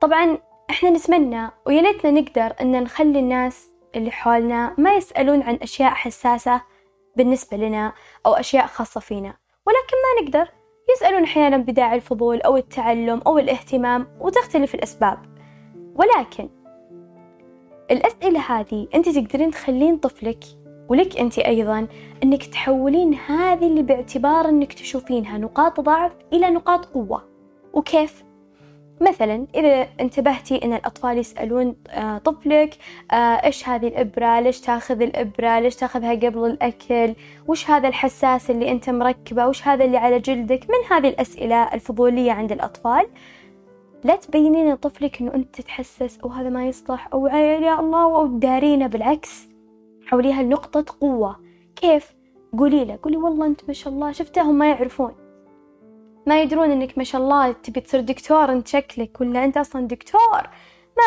طبعا 0.00 0.38
إحنا 0.70 0.90
نتمنى 0.90 1.50
ويا 1.66 1.82
ليتنا 1.82 2.10
نقدر 2.10 2.54
إن 2.60 2.82
نخلي 2.82 3.18
الناس 3.18 3.70
اللي 3.96 4.10
حولنا 4.10 4.74
ما 4.78 4.94
يسألون 4.94 5.42
عن 5.42 5.58
أشياء 5.62 5.90
حساسة 5.90 6.60
بالنسبة 7.16 7.56
لنا 7.56 7.92
أو 8.26 8.34
أشياء 8.34 8.66
خاصة 8.66 9.00
فينا. 9.00 9.34
ولكن 9.66 9.96
ما 9.96 10.22
نقدر. 10.24 10.52
يسألون 10.96 11.22
أحيانا 11.22 11.56
بداعي 11.56 11.96
الفضول 11.96 12.40
أو 12.40 12.56
التعلم 12.56 13.22
أو 13.26 13.38
الاهتمام 13.38 14.06
وتختلف 14.20 14.74
الأسباب. 14.74 15.18
ولكن 15.94 16.48
الأسئلة 17.90 18.40
هذه 18.40 18.88
أنت 18.94 19.08
تقدرين 19.08 19.50
تخلين 19.50 19.96
طفلك 19.96 20.44
ولك 20.88 21.16
أنت 21.16 21.38
أيضا 21.38 21.86
أنك 22.22 22.46
تحولين 22.46 23.14
هذه 23.14 23.66
اللي 23.66 23.82
باعتبار 23.82 24.48
أنك 24.48 24.72
تشوفينها 24.72 25.38
نقاط 25.38 25.80
ضعف 25.80 26.12
إلى 26.32 26.50
نقاط 26.50 26.84
قوة. 26.84 27.24
وكيف؟ 27.72 28.29
مثلا 29.00 29.46
إذا 29.54 29.86
انتبهتي 30.00 30.64
أن 30.64 30.72
الأطفال 30.72 31.18
يسألون 31.18 31.76
آه، 31.88 32.18
طفلك 32.18 32.76
آه، 33.12 33.14
إيش 33.14 33.68
هذه 33.68 33.88
الإبرة؟ 33.88 34.40
ليش 34.40 34.60
تاخذ 34.60 35.02
الإبرة؟ 35.02 35.60
ليش 35.60 35.76
تاخذها 35.76 36.14
قبل 36.14 36.44
الأكل؟ 36.44 37.14
وش 37.48 37.70
هذا 37.70 37.88
الحساس 37.88 38.50
اللي 38.50 38.70
أنت 38.70 38.90
مركبة؟ 38.90 39.46
وش 39.46 39.68
هذا 39.68 39.84
اللي 39.84 39.96
على 39.96 40.18
جلدك؟ 40.18 40.66
من 40.70 40.96
هذه 40.96 41.08
الأسئلة 41.08 41.74
الفضولية 41.74 42.32
عند 42.32 42.52
الأطفال. 42.52 43.06
لا 44.04 44.16
تبينين 44.16 44.72
لطفلك 44.72 45.20
إنه 45.20 45.34
أنت 45.34 45.54
تتحسس 45.54 46.18
أو 46.20 46.28
هذا 46.28 46.48
ما 46.48 46.66
يصلح. 46.66 47.08
أو 47.12 47.26
يا 47.26 47.80
الله 47.80 48.16
أو 48.16 48.26
تدارينه 48.26 48.86
بالعكس 48.86 49.48
حوليها 50.06 50.42
لنقطة 50.42 50.96
قوة. 51.00 51.36
كيف؟ 51.76 52.14
قولي 52.58 52.84
له 52.84 52.98
قولي 53.02 53.16
والله 53.16 53.46
أنت 53.46 53.60
ما 53.68 53.74
شاء 53.74 53.92
الله 53.92 54.12
شفتهم 54.12 54.54
ما 54.54 54.68
يعرفون. 54.68 55.29
ما 56.26 56.42
يدرون 56.42 56.70
إنك 56.70 56.98
ما 56.98 57.04
شاء 57.04 57.20
الله 57.20 57.52
تبي 57.52 57.80
تصير 57.80 58.00
دكتور 58.00 58.52
أنت 58.52 58.68
شكلك 58.68 59.20
ولا 59.20 59.44
أنت 59.44 59.56
أصلا 59.56 59.86
دكتور؟ 59.86 60.42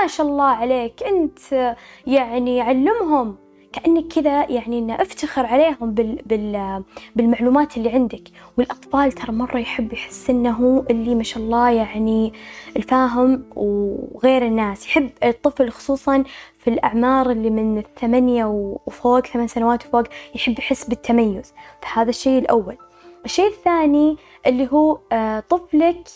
ما 0.02 0.08
شاء 0.08 0.28
الله 0.28 0.46
عليك 0.46 1.04
أنت 1.04 1.76
يعني 2.08 2.62
علمهم 2.62 3.36
كأنك 3.74 4.08
كذا 4.08 4.52
يعني 4.52 4.80
إن 4.80 4.92
أفتخر 4.92 5.46
عليهم 5.46 5.94
بال 5.94 6.20
بال 6.26 6.84
بالمعلومات 7.16 7.78
اللي 7.78 7.90
عندك. 7.90 8.24
والأطفال 8.58 9.12
ترى 9.12 9.32
مرة 9.32 9.58
يحب 9.58 9.94
يحس 9.94 10.30
إنه 10.30 10.52
هو 10.52 10.84
اللي 10.90 11.16
ما 11.16 11.24
شاء 11.24 11.44
الله 11.44 11.70
يعني 11.70 12.34
الفاهم 12.78 13.44
وغير 13.56 14.46
الناس. 14.46 14.86
يحب 14.86 15.10
الطفل 15.24 15.70
خصوصا 15.70 16.24
في 16.58 16.70
الأعمار 16.70 17.32
اللي 17.32 17.50
من 17.50 17.78
الثمانية 17.78 18.46
وفوق 18.46 19.28
ثمان 19.28 19.48
سنوات 19.48 19.86
وفوق 19.86 20.04
يحب 20.36 20.60
يحس 20.60 20.90
بالتميز. 20.90 21.54
فهذا 21.82 22.10
الشيء 22.10 22.40
الأول. 22.40 22.78
الشيء 23.26 23.48
الثاني 23.48 24.18
اللي 24.48 24.70
هو 24.72 25.00
آه، 25.12 25.40
طفلك 25.40 26.08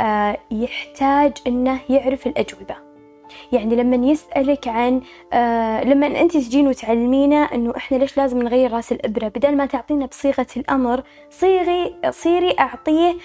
آه، 0.00 0.38
يحتاج 0.50 1.32
إنه 1.46 1.80
يعرف 1.88 2.26
الأجوبة. 2.26 2.90
يعني 3.52 3.76
لما 3.76 4.10
يسألك 4.10 4.68
عن 4.68 5.00
آه 5.32 5.84
لما 5.84 6.06
أنت 6.06 6.32
تجين 6.32 6.68
وتعلمينا 6.68 7.36
إنه 7.36 7.76
إحنا 7.76 7.96
ليش 7.96 8.16
لازم 8.16 8.42
نغير 8.42 8.72
رأس 8.72 8.92
الإبرة؟ 8.92 9.28
بدل 9.28 9.56
ما 9.56 9.66
تعطينا 9.66 10.06
بصيغة 10.06 10.46
الأمر 10.56 11.02
صيغي 11.30 11.96
صيري 12.10 12.56
أعطيه 12.60 13.16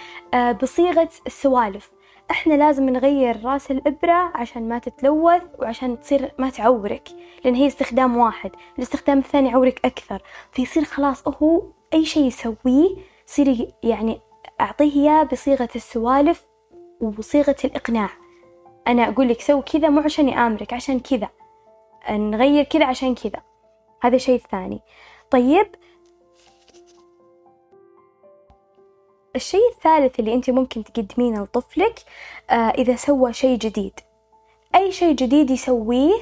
بصيغة 0.62 1.09
السوالف. 1.27 1.91
إحنا 2.31 2.53
لازم 2.53 2.89
نغير 2.89 3.45
رأس 3.45 3.71
الإبرة 3.71 4.31
عشان 4.35 4.69
ما 4.69 4.79
تتلوث 4.79 5.41
وعشان 5.59 6.00
تصير 6.00 6.31
ما 6.38 6.50
تعورك 6.50 7.09
لأن 7.45 7.55
هي 7.55 7.67
استخدام 7.67 8.17
واحد. 8.17 8.51
الاستخدام 8.77 9.17
الثاني 9.17 9.50
يعورك 9.50 9.85
أكثر. 9.85 10.21
فيصير 10.51 10.83
خلاص 10.83 11.27
هو 11.27 11.63
أي 11.93 12.05
شيء 12.05 12.24
يسويه 12.24 12.95
يصير 13.27 13.67
يعني 13.83 14.19
أعطيه 14.62 15.01
إياه 15.01 15.24
بصيغة 15.24 15.69
السوالف 15.75 16.45
وبصيغة 17.01 17.55
الإقناع. 17.65 18.09
أنا 18.88 19.09
أقول 19.09 19.29
لك 19.29 19.41
سوي 19.41 19.62
كذا 19.62 19.89
مو 19.89 20.01
عشان 20.01 20.29
أمرك 20.29 20.74
عشان 20.74 21.00
كذا. 21.00 21.29
نغير 22.09 22.63
كذا 22.63 22.85
عشان 22.85 23.15
كذا. 23.15 23.41
هذا 24.01 24.17
شيء 24.17 24.41
ثاني. 24.51 24.81
طيب. 25.31 25.67
الشيء 29.35 29.69
الثالث 29.71 30.19
اللي 30.19 30.33
أنت 30.33 30.50
ممكن 30.50 30.83
تقدمينه 30.83 31.43
لطفلك 31.43 32.00
آه 32.50 32.53
إذا 32.53 32.95
سوى 32.95 33.33
شيء 33.33 33.57
جديد. 33.57 34.00
أي 34.75 34.91
شيء 34.91 35.15
جديد 35.15 35.50
يسويه 35.50 36.13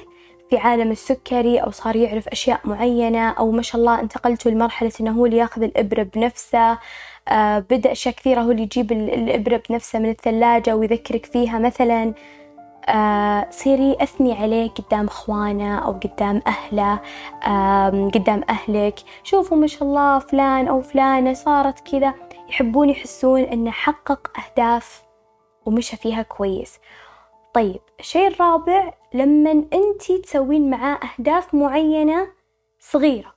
في 0.50 0.58
عالم 0.58 0.92
السكري 0.92 1.58
أو 1.58 1.72
صار 1.72 1.96
يعرف 1.96 2.28
أشياء 2.28 2.62
معينة 2.64 3.30
أو 3.30 3.52
ما 3.52 3.62
شاء 3.62 3.82
الله 3.82 4.00
انتقلتوا 4.00 4.52
لمرحلة 4.52 4.92
إنه 5.02 5.12
هو 5.12 5.26
اللي 5.26 5.38
ياخذ 5.38 5.64
الإبرة 5.64 6.04
بنفسه 6.04 6.80
بدأ 7.70 7.92
أشياء 7.92 8.16
كثيرة 8.16 8.42
هو 8.42 8.52
اللي 8.52 8.62
يجيب 8.64 8.92
الإبرة 8.92 9.64
بنفسه 9.70 10.00
من 10.00 10.10
الثلاجة 10.10 10.76
ويذكرك 10.76 11.26
فيها. 11.26 11.60
مثلا 11.60 12.14
آه 12.90 13.48
صيري 13.50 13.98
أثني 14.02 14.34
عليه 14.34 14.70
قدام 14.70 15.06
إخوانه 15.06 15.80
أو 15.80 15.92
قدام 15.92 16.42
أهله 16.48 17.00
آه 17.48 18.10
قدام 18.14 18.42
أهلك. 18.50 19.00
شوفوا 19.24 19.58
ما 19.58 19.68
شاء 19.68 19.84
الله 19.84 20.20
فلان 20.20 20.68
أو 20.68 20.82
فلانة 20.82 21.34
صارت 21.34 21.80
كذا. 21.92 22.14
يحبون 22.50 22.90
يحسون 22.90 23.42
إنه 23.42 23.72
حقق 23.72 24.32
أهداف 24.40 25.04
ومشى 25.66 25.98
فيها 25.98 26.22
كويس. 26.22 26.80
طيب 27.54 27.82
الشيء 28.00 28.28
الرابع 28.28 28.94
لما 29.14 29.52
أنتي 29.52 30.18
تسوين 30.18 30.70
معاه 30.70 31.00
أهداف 31.20 31.54
معينة 31.54 32.28
صغيرة. 32.80 33.33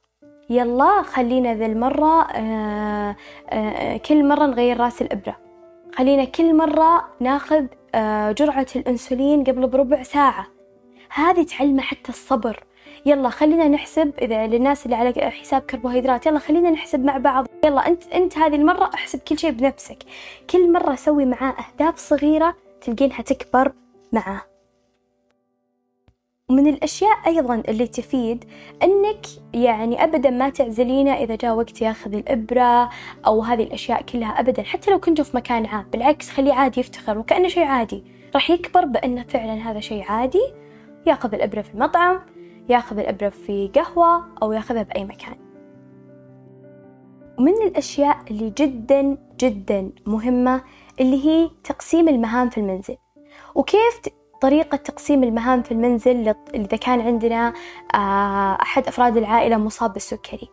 يلا 0.51 1.03
خلينا 1.03 1.55
ذا 1.55 1.67
المرة 1.67 2.23
آه 2.23 3.17
آه 3.51 3.97
كل 3.97 4.29
مرة 4.29 4.47
نغير 4.47 4.81
رأس 4.81 5.03
الإبرة. 5.03 5.37
خلينا 5.95 6.25
كل 6.25 6.57
مرة 6.57 7.05
ناخذ 7.21 7.67
آه 7.95 8.33
جرعة 8.33 8.67
الأنسولين 8.77 9.45
قبل 9.45 9.67
بربع 9.67 10.03
ساعة. 10.03 10.47
هذه 11.11 11.43
تعلمه 11.43 11.83
حتى 11.83 12.09
الصبر. 12.09 12.65
يلا 13.07 13.29
خلينا 13.29 13.69
نحسب 13.69 14.13
إذا 14.23 14.47
للناس 14.47 14.87
اللي 14.87 14.97
على 14.97 15.31
حساب 15.31 15.63
كربوهيدرات 15.63 16.27
يلا 16.27 16.39
خلينا 16.39 16.71
نحسب 16.71 17.05
مع 17.05 17.17
بعض. 17.19 17.47
يلا 17.65 17.87
أنت 17.87 18.13
أنت 18.13 18.39
هذه 18.39 18.55
المرة 18.55 18.91
احسب 18.95 19.19
كل 19.19 19.39
شيء 19.39 19.51
بنفسك. 19.51 19.99
كل 20.51 20.73
مرة 20.73 20.95
سوي 20.95 21.25
معاه 21.25 21.55
أهداف 21.59 21.99
صغيرة 21.99 22.55
تلقينها 22.81 23.23
تكبر 23.23 23.73
معاه. 24.13 24.43
ومن 26.51 26.67
الأشياء 26.67 27.17
أيضا 27.27 27.63
اللي 27.69 27.87
تفيد 27.87 28.45
أنك 28.83 29.27
يعني 29.55 30.05
أبدا 30.05 30.31
ما 30.31 30.49
تعزلينه 30.49 31.15
إذا 31.15 31.37
جاء 31.37 31.55
وقت 31.57 31.83
ياخذ 31.83 32.15
الإبرة 32.15 32.91
أو 33.27 33.43
هذه 33.43 33.63
الأشياء 33.63 34.03
كلها 34.03 34.41
أبدا 34.41 34.63
حتى 34.63 34.91
لو 34.91 35.01
كنتوا 35.01 35.25
في 35.25 35.37
مكان 35.37 35.67
عام. 35.67 35.87
بالعكس 35.93 36.31
خليه 36.31 36.53
عادي 36.53 36.81
يفتخر 36.81 37.19
وكأنه 37.19 37.49
شيء 37.49 37.65
عادي. 37.65 38.05
راح 38.35 38.51
يكبر 38.51 38.85
بأنه 38.85 39.25
فعلا 39.29 39.71
هذا 39.71 39.81
شيء 39.81 40.03
عادي. 40.03 40.53
ياخذ 41.07 41.35
الإبرة 41.35 41.63
في 41.63 41.75
المطعم 41.75 42.21
ياخذ 42.69 42.99
الإبرة 42.99 43.29
في 43.29 43.71
قهوة 43.75 44.25
أو 44.43 44.53
ياخذها 44.53 44.83
بأي 44.83 45.05
مكان. 45.05 45.35
ومن 47.39 47.63
الأشياء 47.67 48.19
اللي 48.31 48.53
جدا 48.59 49.19
جدا 49.41 49.91
مهمة 50.07 50.63
اللي 51.01 51.27
هي 51.27 51.51
تقسيم 51.65 52.09
المهام 52.09 52.51
في 52.51 52.59
المنزل. 52.59 52.97
وكيف 53.55 54.01
طريقة 54.47 54.77
تقسيم 54.77 55.25
المهام 55.25 55.63
في 55.63 55.73
المنزل 55.73 56.35
إذا 56.55 56.77
كان 56.77 57.01
عندنا 57.01 57.53
أحد 58.63 58.87
أفراد 58.87 59.17
العائلة 59.17 59.57
مصاب 59.57 59.93
بالسكري. 59.93 60.49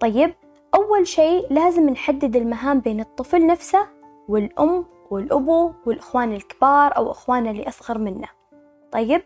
طيب 0.00 0.34
أول 0.74 1.06
شيء 1.06 1.46
لازم 1.50 1.90
نحدد 1.90 2.36
المهام 2.36 2.80
بين 2.80 3.00
الطفل 3.00 3.46
نفسه 3.46 3.86
والأم 4.28 4.84
والأبو 5.10 5.72
والإخوان 5.86 6.32
الكبار 6.32 6.96
أو 6.96 7.10
إخوانه 7.10 7.50
اللي 7.50 7.68
أصغر 7.68 7.98
منه. 7.98 8.28
طيب 8.92 9.22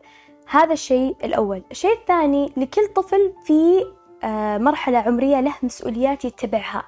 هذا 0.49 0.73
الشيء 0.73 1.17
الأول. 1.25 1.63
الشيء 1.71 1.93
الثاني 1.93 2.53
لكل 2.57 2.87
طفل 2.87 3.33
في 3.45 3.85
مرحلة 4.59 4.99
عمرية 4.99 5.41
له 5.41 5.55
مسؤوليات 5.63 6.25
يتبعها. 6.25 6.85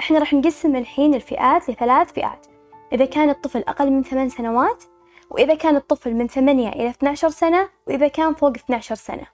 إحنا 0.00 0.18
راح 0.18 0.34
نقسم 0.34 0.76
الحين 0.76 1.14
الفئات 1.14 1.70
لثلاث 1.70 2.12
فئات. 2.12 2.46
إذا 2.92 3.04
كان 3.04 3.30
الطفل 3.30 3.60
أقل 3.68 3.90
من 3.90 4.02
ثمان 4.02 4.28
سنوات 4.28 4.84
وإذا 5.30 5.54
كان 5.54 5.76
الطفل 5.76 6.14
من 6.14 6.28
ثمانية 6.28 6.68
إلى 6.68 6.88
12 6.88 7.28
سنة 7.28 7.68
وإذا 7.86 8.08
كان 8.08 8.34
فوق 8.34 8.50
12 8.56 8.94
سنة. 8.94 9.26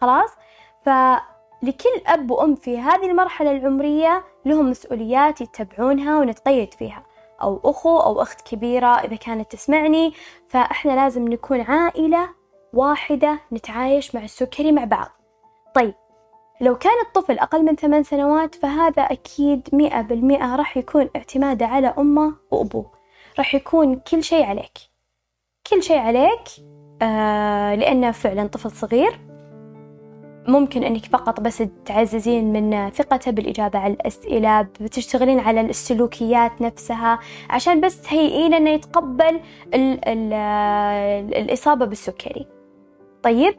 خلاص؟ 0.00 0.30
فلكل 0.84 2.02
أب 2.06 2.30
وأم 2.30 2.54
في 2.54 2.78
هذه 2.78 3.06
المرحلة 3.06 3.50
العمرية 3.50 4.24
لهم 4.44 4.70
مسؤوليات 4.70 5.40
يتبعونها 5.40 6.18
ونتقيد 6.18 6.74
فيها. 6.74 7.02
أو 7.42 7.60
أخو 7.64 7.98
أو 7.98 8.22
أخت 8.22 8.40
كبيرة 8.40 8.86
إذا 8.86 9.16
كانت 9.16 9.52
تسمعني. 9.52 10.14
فإحنا 10.48 10.92
لازم 10.92 11.28
نكون 11.28 11.60
عائلة 11.60 12.28
واحدة 12.72 13.38
نتعايش 13.52 14.14
مع 14.14 14.24
السكري 14.24 14.72
مع 14.72 14.84
بعض. 14.84 15.08
طيب 15.74 15.94
لو 16.60 16.78
كان 16.78 17.00
الطفل 17.06 17.38
أقل 17.38 17.64
من 17.64 17.76
ثمان 17.76 18.02
سنوات 18.02 18.54
فهذا 18.54 19.02
أكيد 19.02 19.68
مئة 19.72 20.00
بالمئة 20.00 20.56
راح 20.56 20.76
يكون 20.76 21.10
اعتماده 21.16 21.66
على 21.66 21.94
أمه 21.98 22.34
وأبوه. 22.50 22.90
راح 23.38 23.54
يكون 23.54 23.96
كل 23.96 24.22
شيء 24.22 24.44
عليك. 24.44 24.95
كل 25.70 25.82
شيء 25.82 25.98
عليك 25.98 26.40
آه 27.02 27.74
لأنه 27.74 28.10
فعلا 28.10 28.46
طفل 28.46 28.70
صغير. 28.70 29.20
ممكن 30.48 30.84
أنك 30.84 31.04
فقط 31.04 31.40
بس 31.40 31.62
تعززين 31.84 32.52
من 32.52 32.90
ثقته 32.90 33.30
بالإجابة 33.30 33.78
على 33.78 33.92
الأسئلة 33.92 34.62
بتشتغلين 34.62 35.40
على 35.40 35.60
السلوكيات 35.60 36.62
نفسها 36.62 37.18
عشان 37.50 37.80
بس 37.80 38.02
تهيئين 38.02 38.54
أنه 38.54 38.70
يتقبل 38.70 39.40
ال 39.74 40.08
ال 40.08 40.32
الإصابة 41.34 41.86
بالسكري. 41.86 42.46
طيب؟ 43.22 43.54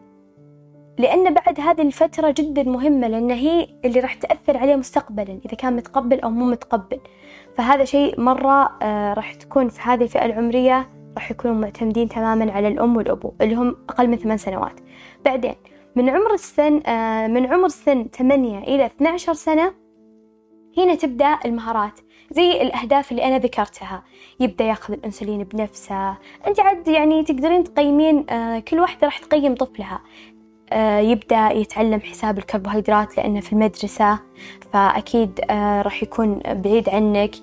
لأن 0.98 1.34
بعد 1.34 1.60
هذه 1.60 1.82
الفترة 1.82 2.34
جدا 2.38 2.63
مهمة 2.63 3.08
لأن 3.08 3.32
هي 3.32 3.67
اللي 3.86 4.00
راح 4.00 4.13
تأثر 4.13 4.58
عليه 4.58 4.76
مستقبلا 4.76 5.39
إذا 5.46 5.56
كان 5.58 5.76
متقبل 5.76 6.20
أو 6.20 6.30
مو 6.30 6.46
متقبل. 6.46 7.00
فهذا 7.56 7.86
شيء 7.86 8.22
مرة 8.22 8.70
آه 8.82 9.13
راح 9.13 9.34
تكون 9.34 9.70
في 9.70 9.82
هذه 9.82 10.04
الفئة 10.04 10.26
العمرية 10.26 10.89
راح 11.17 11.32
يكونوا 11.32 11.56
معتمدين 11.56 12.10
تماما 12.10 12.51
على 12.51 12.67
الأم 12.67 12.97
والأبو 12.97 13.34
اللي 13.41 13.56
هم 13.56 13.75
أقل 13.89 14.08
من 14.08 14.17
ثمان 14.17 14.38
سنوات. 14.38 14.80
بعدين 15.25 15.56
من 15.95 16.10
عمر 16.10 16.34
السن 16.34 16.82
آه 16.86 17.27
من 17.27 17.45
عمر 17.45 17.67
سن 17.67 18.08
8 18.15 18.60
إلى 18.60 18.86
12 18.86 19.34
سنة 19.34 19.73
هنا 20.77 20.95
تبدأ 20.95 21.38
المهارات 21.45 21.99
زي 22.32 22.62
الأهداف 22.62 23.12
اللي 23.12 23.23
أنا 23.23 23.38
ذكرتها. 23.38 24.03
يبدأ 24.39 24.65
يأخذ 24.65 24.93
الأنسولين 24.93 25.43
بنفسه. 25.43 26.10
أنت 26.47 26.60
عاد 26.60 26.88
يعني 26.88 27.23
تقدرين 27.23 27.63
تقيمين 27.63 28.30
آه 28.30 28.60
كل 28.60 28.80
واحدة 28.80 29.08
راح 29.08 29.17
تقيم 29.17 29.56
طفلها. 29.56 30.01
آه 30.71 30.99
يبدأ 30.99 31.49
يتعلم 31.51 31.99
حساب 31.99 32.38
الكربوهيدرات 32.38 33.17
لأنه 33.17 33.39
في 33.39 33.53
المدرسة 33.53 34.19
فأكيد 34.73 35.39
راح 35.82 36.03
يكون 36.03 36.39
بعيد 36.45 36.89
عنك. 36.89 37.36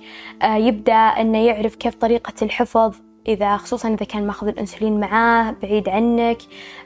يبدأ 0.44 0.92
أنه 0.94 1.38
يعرف 1.38 1.74
كيف 1.74 1.94
طريقة 1.94 2.32
الحفظ 2.42 3.03
إذا 3.28 3.56
خصوصا 3.56 3.88
إذا 3.88 4.04
كان 4.04 4.26
ماخذ 4.26 4.48
الأنسولين 4.48 5.00
معاه 5.00 5.54
بعيد 5.62 5.88
عنك 5.88 6.38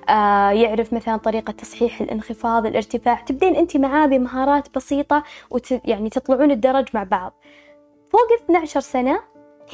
آه 0.08 0.50
يعرف 0.50 0.92
مثلا 0.92 1.16
طريقة 1.16 1.50
تصحيح 1.50 2.00
الانخفاض 2.00 2.66
الارتفاع 2.66 3.14
تبدين 3.14 3.56
أنت 3.56 3.76
معاه 3.76 4.06
بمهارات 4.06 4.68
بسيطة 4.76 5.22
وت 5.50 5.80
يعني 5.84 6.10
تطلعون 6.10 6.50
الدرج 6.50 6.88
مع 6.94 7.02
بعض. 7.02 7.34
فوق 8.12 8.32
12 8.44 8.80
سنة 8.80 9.20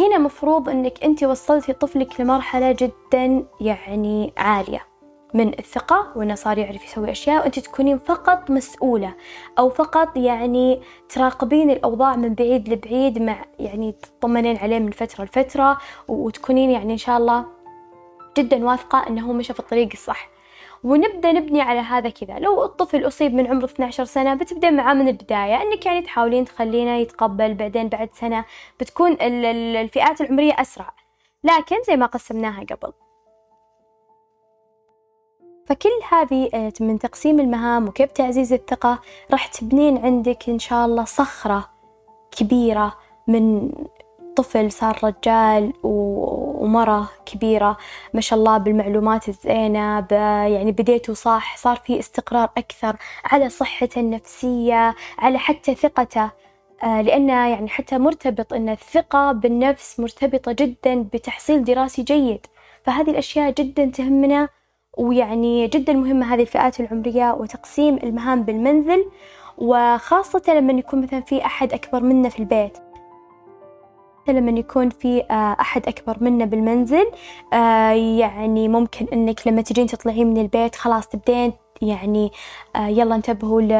هنا 0.01 0.19
مفروض 0.19 0.69
أنك 0.69 1.05
أنت 1.05 1.25
وصلتي 1.25 1.73
طفلك 1.73 2.21
لمرحلة 2.21 2.73
جدا 2.73 3.45
يعني 3.61 4.33
عالية. 4.37 4.94
من 5.35 5.59
الثقة 5.59 6.13
وإنه 6.17 6.35
صار 6.35 6.59
يعرف 6.59 6.85
يسوي 6.85 7.11
أشياء 7.11 7.41
وأنت 7.43 7.59
تكونين 7.59 7.99
فقط 7.99 8.51
مسؤولة 8.51 9.15
أو 9.59 9.71
فقط 9.71 10.17
يعني 10.17 10.81
تراقبين 11.09 11.71
الأوضاع 11.71 12.17
من 12.17 12.35
بعيد 12.35 12.69
لبعيد 12.69 13.23
مع 13.23 13.45
يعني 13.59 13.93
تطمنين 13.93 14.57
عليه 14.57 14.79
من 14.79 14.91
فترة 14.91 15.25
لفترة 15.25 15.79
وتكونين 16.09 16.71
يعني 16.71 16.93
إن 16.93 16.99
شاء 16.99 17.19
الله 17.19 17.45
جدا 18.39 18.65
واثقة 18.65 19.21
هو 19.21 19.33
مشى 19.33 19.53
في 19.53 19.61
الطريق 19.61 19.89
الصح. 19.93 20.29
ونبدأ 20.85 21.33
نبني 21.33 21.61
على 21.61 21.81
هذا 21.81 22.09
كذا. 22.09 22.39
لو 22.39 22.65
الطفل 22.65 23.07
أصيب 23.07 23.35
من 23.35 23.47
عمر 23.47 23.65
12 23.65 24.05
سنة 24.05 24.35
بتبدأ 24.35 24.71
معاه 24.71 24.95
من 24.95 25.09
البداية 25.09 25.63
أنك 25.63 25.87
يعني 25.87 26.03
تحاولين 26.03 26.45
تخلينه 26.45 26.97
يتقبل 26.97 27.55
بعدين 27.55 27.89
بعد 27.89 28.09
سنة 28.13 28.45
بتكون 28.81 29.13
الفئات 29.21 30.21
العمرية 30.21 30.53
أسرع. 30.61 30.95
لكن 31.45 31.77
زي 31.87 31.97
ما 31.97 32.07
قسمناها 32.07 32.65
قبل 32.65 32.93
فكل 35.67 35.91
هذه 36.11 36.51
آه، 36.55 36.73
من 36.81 36.99
تقسيم 36.99 37.41
المهام 37.41 37.89
وكيف 37.89 38.13
تعزيز 38.13 38.53
الثقة 38.53 39.01
راح 39.31 39.47
تبنين 39.47 39.99
عندك 39.99 40.49
إن 40.49 40.59
شاء 40.59 40.87
الله 40.87 41.05
صخرة 41.05 41.71
كبيرة 42.31 42.95
من 43.29 43.73
طفل 44.37 44.73
صار 44.73 44.99
رجال 45.05 45.73
ومرة 45.83 47.11
كبيرة 47.27 47.77
ما 48.15 48.21
شاء 48.21 48.39
الله 48.39 48.59
بالمعلومات 48.59 49.29
الزينة 49.29 50.07
يعني 50.11 50.73
بديتوا 50.73 51.15
صح 51.15 51.57
صار 51.57 51.77
في 51.77 51.99
استقرار 51.99 52.51
أكثر 52.59 52.97
على 53.25 53.49
صحته 53.49 54.01
النفسية 54.01 54.95
على 55.19 55.39
حتى 55.39 55.75
ثقته 55.75 56.31
آه، 56.83 57.03
لأنه 57.03 57.33
يعني 57.33 57.69
حتى 57.69 57.99
مرتبط 57.99 58.53
أن 58.53 58.69
الثقة 58.69 59.33
بالنفس 59.33 60.01
مرتبطة 60.01 60.53
جدا 60.53 61.03
بتحصيل 61.13 61.65
دراسي 61.65 62.03
جيد. 62.03 62.47
فهذه 62.85 63.11
الأشياء 63.11 63.51
جدا 63.51 63.85
تهمنا 63.85 64.49
ويعني 64.97 65.67
جدا 65.67 65.93
مهمة 65.93 66.35
هذه 66.35 66.41
الفئات 66.41 66.81
العمرية 66.81 67.33
وتقسيم 67.33 67.97
المهام 68.03 68.43
بالمنزل 68.43 69.05
وخاصة 69.59 70.43
لما 70.55 70.73
يكون 70.73 71.03
مثلا 71.03 71.21
في 71.21 71.45
أحد 71.45 71.73
أكبر 71.73 72.03
منا 72.03 72.29
في 72.29 72.39
البيت. 72.41 72.79
لما 74.29 74.59
يكون 74.59 74.91
في 74.91 75.23
آه، 75.31 75.57
أحد 75.61 75.89
أكبر 75.89 76.17
منا 76.21 76.45
بالمنزل 76.45 77.07
آه، 77.53 77.91
يعني 77.91 78.69
ممكن 78.69 79.07
إنك 79.13 79.49
لما 79.49 79.63
تجين 79.63 79.87
تطلعين 79.87 80.27
من 80.27 80.41
البيت 80.41 80.77
خلاص 80.77 81.09
تبدين 81.09 81.53
يعني 81.83 82.33
آه، 82.77 82.89
يلا 82.89 83.15
انتبهوا 83.15 83.61
ل 83.61 83.71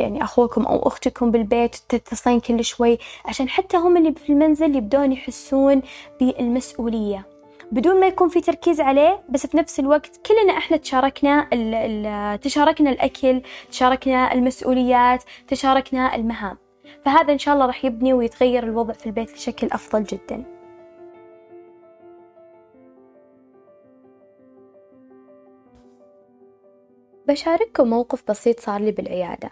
يعني 0.00 0.24
أخوكم 0.24 0.62
أو 0.62 0.88
أختكم 0.88 1.30
بالبيت 1.30 1.76
تتصلين 1.88 2.40
كل 2.40 2.64
شوي 2.64 2.98
عشان 3.24 3.48
حتى 3.48 3.76
هم 3.76 3.96
اللي 3.96 4.12
في 4.12 4.32
المنزل 4.32 4.76
يبدون 4.76 5.12
يحسون 5.12 5.82
بالمسؤولية. 6.20 7.33
بدون 7.72 8.00
ما 8.00 8.06
يكون 8.06 8.28
في 8.28 8.40
تركيز 8.40 8.80
عليه 8.80 9.22
بس 9.28 9.46
في 9.46 9.56
نفس 9.56 9.80
الوقت 9.80 10.20
كلنا 10.26 10.58
إحنا 10.58 10.76
تشاركنا 10.76 11.48
ال 11.52 11.74
ال 11.74 12.40
تشاركنا 12.40 12.90
الأكل 12.90 13.42
تشاركنا 13.70 14.32
المسؤوليات 14.32 15.24
تشاركنا 15.48 16.14
المهام. 16.14 16.56
فهذا 17.04 17.32
إن 17.32 17.38
شاء 17.38 17.54
الله 17.54 17.66
راح 17.66 17.84
يبني 17.84 18.12
ويتغير 18.12 18.64
الوضع 18.64 18.92
في 18.92 19.06
البيت 19.06 19.32
بشكل 19.32 19.66
أفضل 19.66 20.04
جدا. 20.04 20.44
بشارككم 27.28 27.90
موقف 27.90 28.22
بسيط 28.28 28.60
صار 28.60 28.80
لي 28.80 28.92
بالعيادة. 28.92 29.50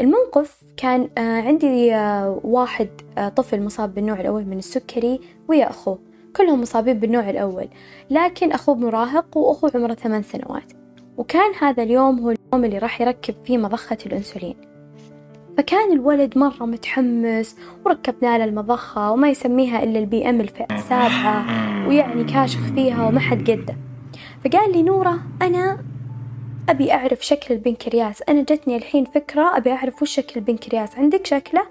الموقف 0.00 0.62
كان 0.76 1.10
آه، 1.18 1.40
عندي 1.40 1.94
آه، 1.94 2.40
واحد 2.44 2.88
آه، 3.18 3.28
طفل 3.28 3.62
مصاب 3.62 3.94
بالنوع 3.94 4.20
الأول 4.20 4.44
من 4.44 4.58
السكري 4.58 5.20
ويا 5.48 5.70
أخوه. 5.70 6.05
كلهم 6.36 6.60
مصابين 6.60 6.98
بالنوع 6.98 7.30
الأول 7.30 7.68
لكن 8.10 8.52
أخوه 8.52 8.74
مراهق 8.74 9.36
وأخوه 9.36 9.72
عمره 9.74 9.94
ثمان 9.94 10.22
سنوات. 10.22 10.72
وكان 11.16 11.54
هذا 11.60 11.82
اليوم 11.82 12.18
هو 12.18 12.30
اليوم 12.30 12.64
اللي 12.64 12.78
راح 12.78 13.00
يركب 13.00 13.34
فيه 13.44 13.58
مضخة 13.58 13.98
الأنسولين. 14.06 14.56
فكان 15.58 15.92
الولد 15.92 16.38
مرة 16.38 16.64
متحمس 16.64 17.56
وركبنا 17.86 18.38
له 18.38 18.44
المضخة 18.44 19.10
وما 19.10 19.28
يسميها 19.28 19.82
إلا 19.82 19.98
ال 19.98 20.28
BM 20.28 20.40
الفئة 20.40 20.74
السابعة 20.74 21.46
ويعني 21.88 22.24
كاشخ 22.24 22.60
فيها 22.60 23.08
وما 23.08 23.20
حد 23.20 23.50
قده. 23.50 23.76
فقال 24.44 24.72
لي 24.72 24.82
نورة 24.82 25.20
أنا 25.42 25.78
أبي 26.68 26.92
أعرف 26.92 27.26
شكل 27.26 27.54
البنكرياس 27.54 28.22
أنا 28.28 28.42
جتني 28.42 28.76
الحين 28.76 29.04
فكرة 29.04 29.56
أبي 29.56 29.72
أعرف 29.72 30.02
وش 30.02 30.10
شكل 30.10 30.40
البنكرياس 30.40 30.98
عندك 30.98 31.26
شكله؟ 31.26 31.62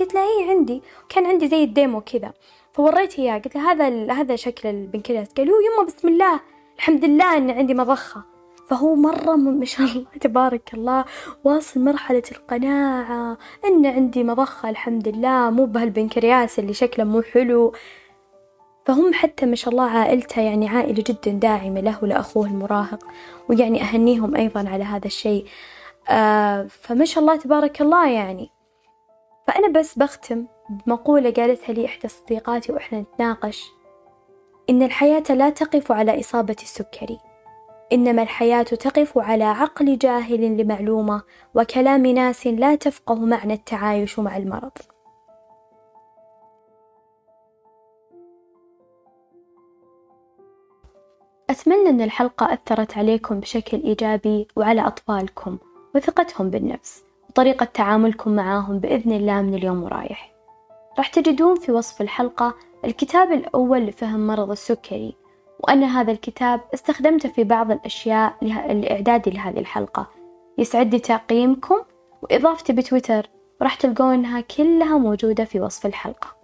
قلت 0.00 0.14
له 0.14 0.20
إيه 0.20 0.50
عندي. 0.50 0.82
كان 1.08 1.26
عندي 1.26 1.48
زي 1.48 1.64
الديمو 1.64 2.00
كذا. 2.00 2.32
فوريته 2.78 3.20
إياه. 3.20 3.38
قلت 3.38 3.54
له 3.56 3.72
هذا 3.72 4.12
هذا 4.12 4.36
شكل 4.36 4.68
البنكرياس 4.68 5.28
قال 5.36 5.48
يما 5.48 5.86
بسم 5.86 6.08
الله 6.08 6.40
الحمد 6.76 7.04
لله 7.04 7.36
إن 7.36 7.50
عندي 7.50 7.74
مضخة. 7.74 8.22
فهو 8.68 8.94
مرة 8.94 9.36
ما 9.36 9.64
شاء 9.64 9.86
الله 9.86 10.06
تبارك 10.20 10.74
الله 10.74 11.04
واصل 11.44 11.80
مرحلة 11.80 12.22
القناعة. 12.32 13.38
إن 13.64 13.86
عندي 13.86 14.24
مضخة 14.24 14.70
الحمد 14.70 15.08
لله. 15.08 15.50
مو 15.50 15.66
بهالبنكرياس 15.66 16.58
اللي 16.58 16.72
شكله 16.72 17.04
مو 17.04 17.22
حلو. 17.22 17.72
فهم 18.86 19.14
حتى 19.14 19.46
ما 19.46 19.56
شاء 19.56 19.72
الله 19.72 19.90
عائلته 19.90 20.42
يعني 20.42 20.68
عائلة 20.68 21.04
جدا 21.06 21.30
داعمة 21.30 21.80
له 21.80 21.98
ولأخوه 22.02 22.46
المراهق 22.46 23.04
ويعني 23.48 23.82
أهنيهم 23.82 24.36
أيضا 24.36 24.68
على 24.68 24.84
هذا 24.84 25.06
الشيء. 25.06 25.46
آه 26.08 26.66
فما 26.70 27.04
شاء 27.04 27.20
الله 27.22 27.36
تبارك 27.36 27.80
الله 27.80 28.08
يعني. 28.10 28.50
فأنا 29.46 29.68
بس 29.68 29.98
بختم 29.98 30.46
بمقولة 30.70 31.30
قالتها 31.30 31.72
لي 31.72 31.86
إحدى 31.86 32.08
صديقاتي 32.08 32.72
وإحنا 32.72 33.00
نتناقش 33.00 33.72
إن 34.70 34.82
الحياة 34.82 35.22
لا 35.30 35.50
تقف 35.50 35.92
على 35.92 36.20
إصابة 36.20 36.56
السكري 36.62 37.18
إنما 37.92 38.22
الحياة 38.22 38.62
تقف 38.62 39.18
على 39.18 39.44
عقل 39.44 39.98
جاهل 39.98 40.56
لمعلومة 40.56 41.22
وكلام 41.54 42.06
ناس 42.06 42.46
لا 42.46 42.74
تفقه 42.74 43.14
معنى 43.14 43.52
التعايش 43.52 44.18
مع 44.18 44.36
المرض. 44.36 44.72
أتمنى 51.50 51.88
أن 51.88 52.00
الحلقة 52.00 52.52
أثرت 52.52 52.98
عليكم 52.98 53.40
بشكل 53.40 53.82
إيجابي 53.82 54.48
وعلى 54.56 54.86
أطفالكم 54.86 55.58
وثقتهم 55.94 56.50
بالنفس 56.50 57.04
وطريقة 57.28 57.64
تعاملكم 57.64 58.36
معاهم 58.36 58.78
بإذن 58.78 59.12
الله 59.12 59.42
من 59.42 59.54
اليوم 59.54 59.82
ورايح. 59.82 60.37
راح 60.98 61.08
تجدون 61.08 61.56
في 61.56 61.72
وصف 61.72 62.00
الحلقة 62.00 62.54
الكتاب 62.84 63.32
الأول 63.32 63.78
لفهم 63.86 64.26
مرض 64.26 64.50
السكري 64.50 65.14
وأن 65.60 65.84
هذا 65.84 66.12
الكتاب 66.12 66.60
استخدمته 66.74 67.28
في 67.28 67.44
بعض 67.44 67.70
الأشياء 67.70 68.36
لإعدادي 68.42 69.30
لهذه 69.30 69.58
الحلقة. 69.58 70.10
يسعدني 70.58 70.98
تقييمكم 70.98 71.76
وإضافتي 72.22 72.72
بتويتر 72.72 73.30
وراح 73.60 73.74
تلقونها 73.74 74.40
كلها 74.40 74.98
موجودة 74.98 75.44
في 75.44 75.60
وصف 75.60 75.86
الحلقة. 75.86 76.37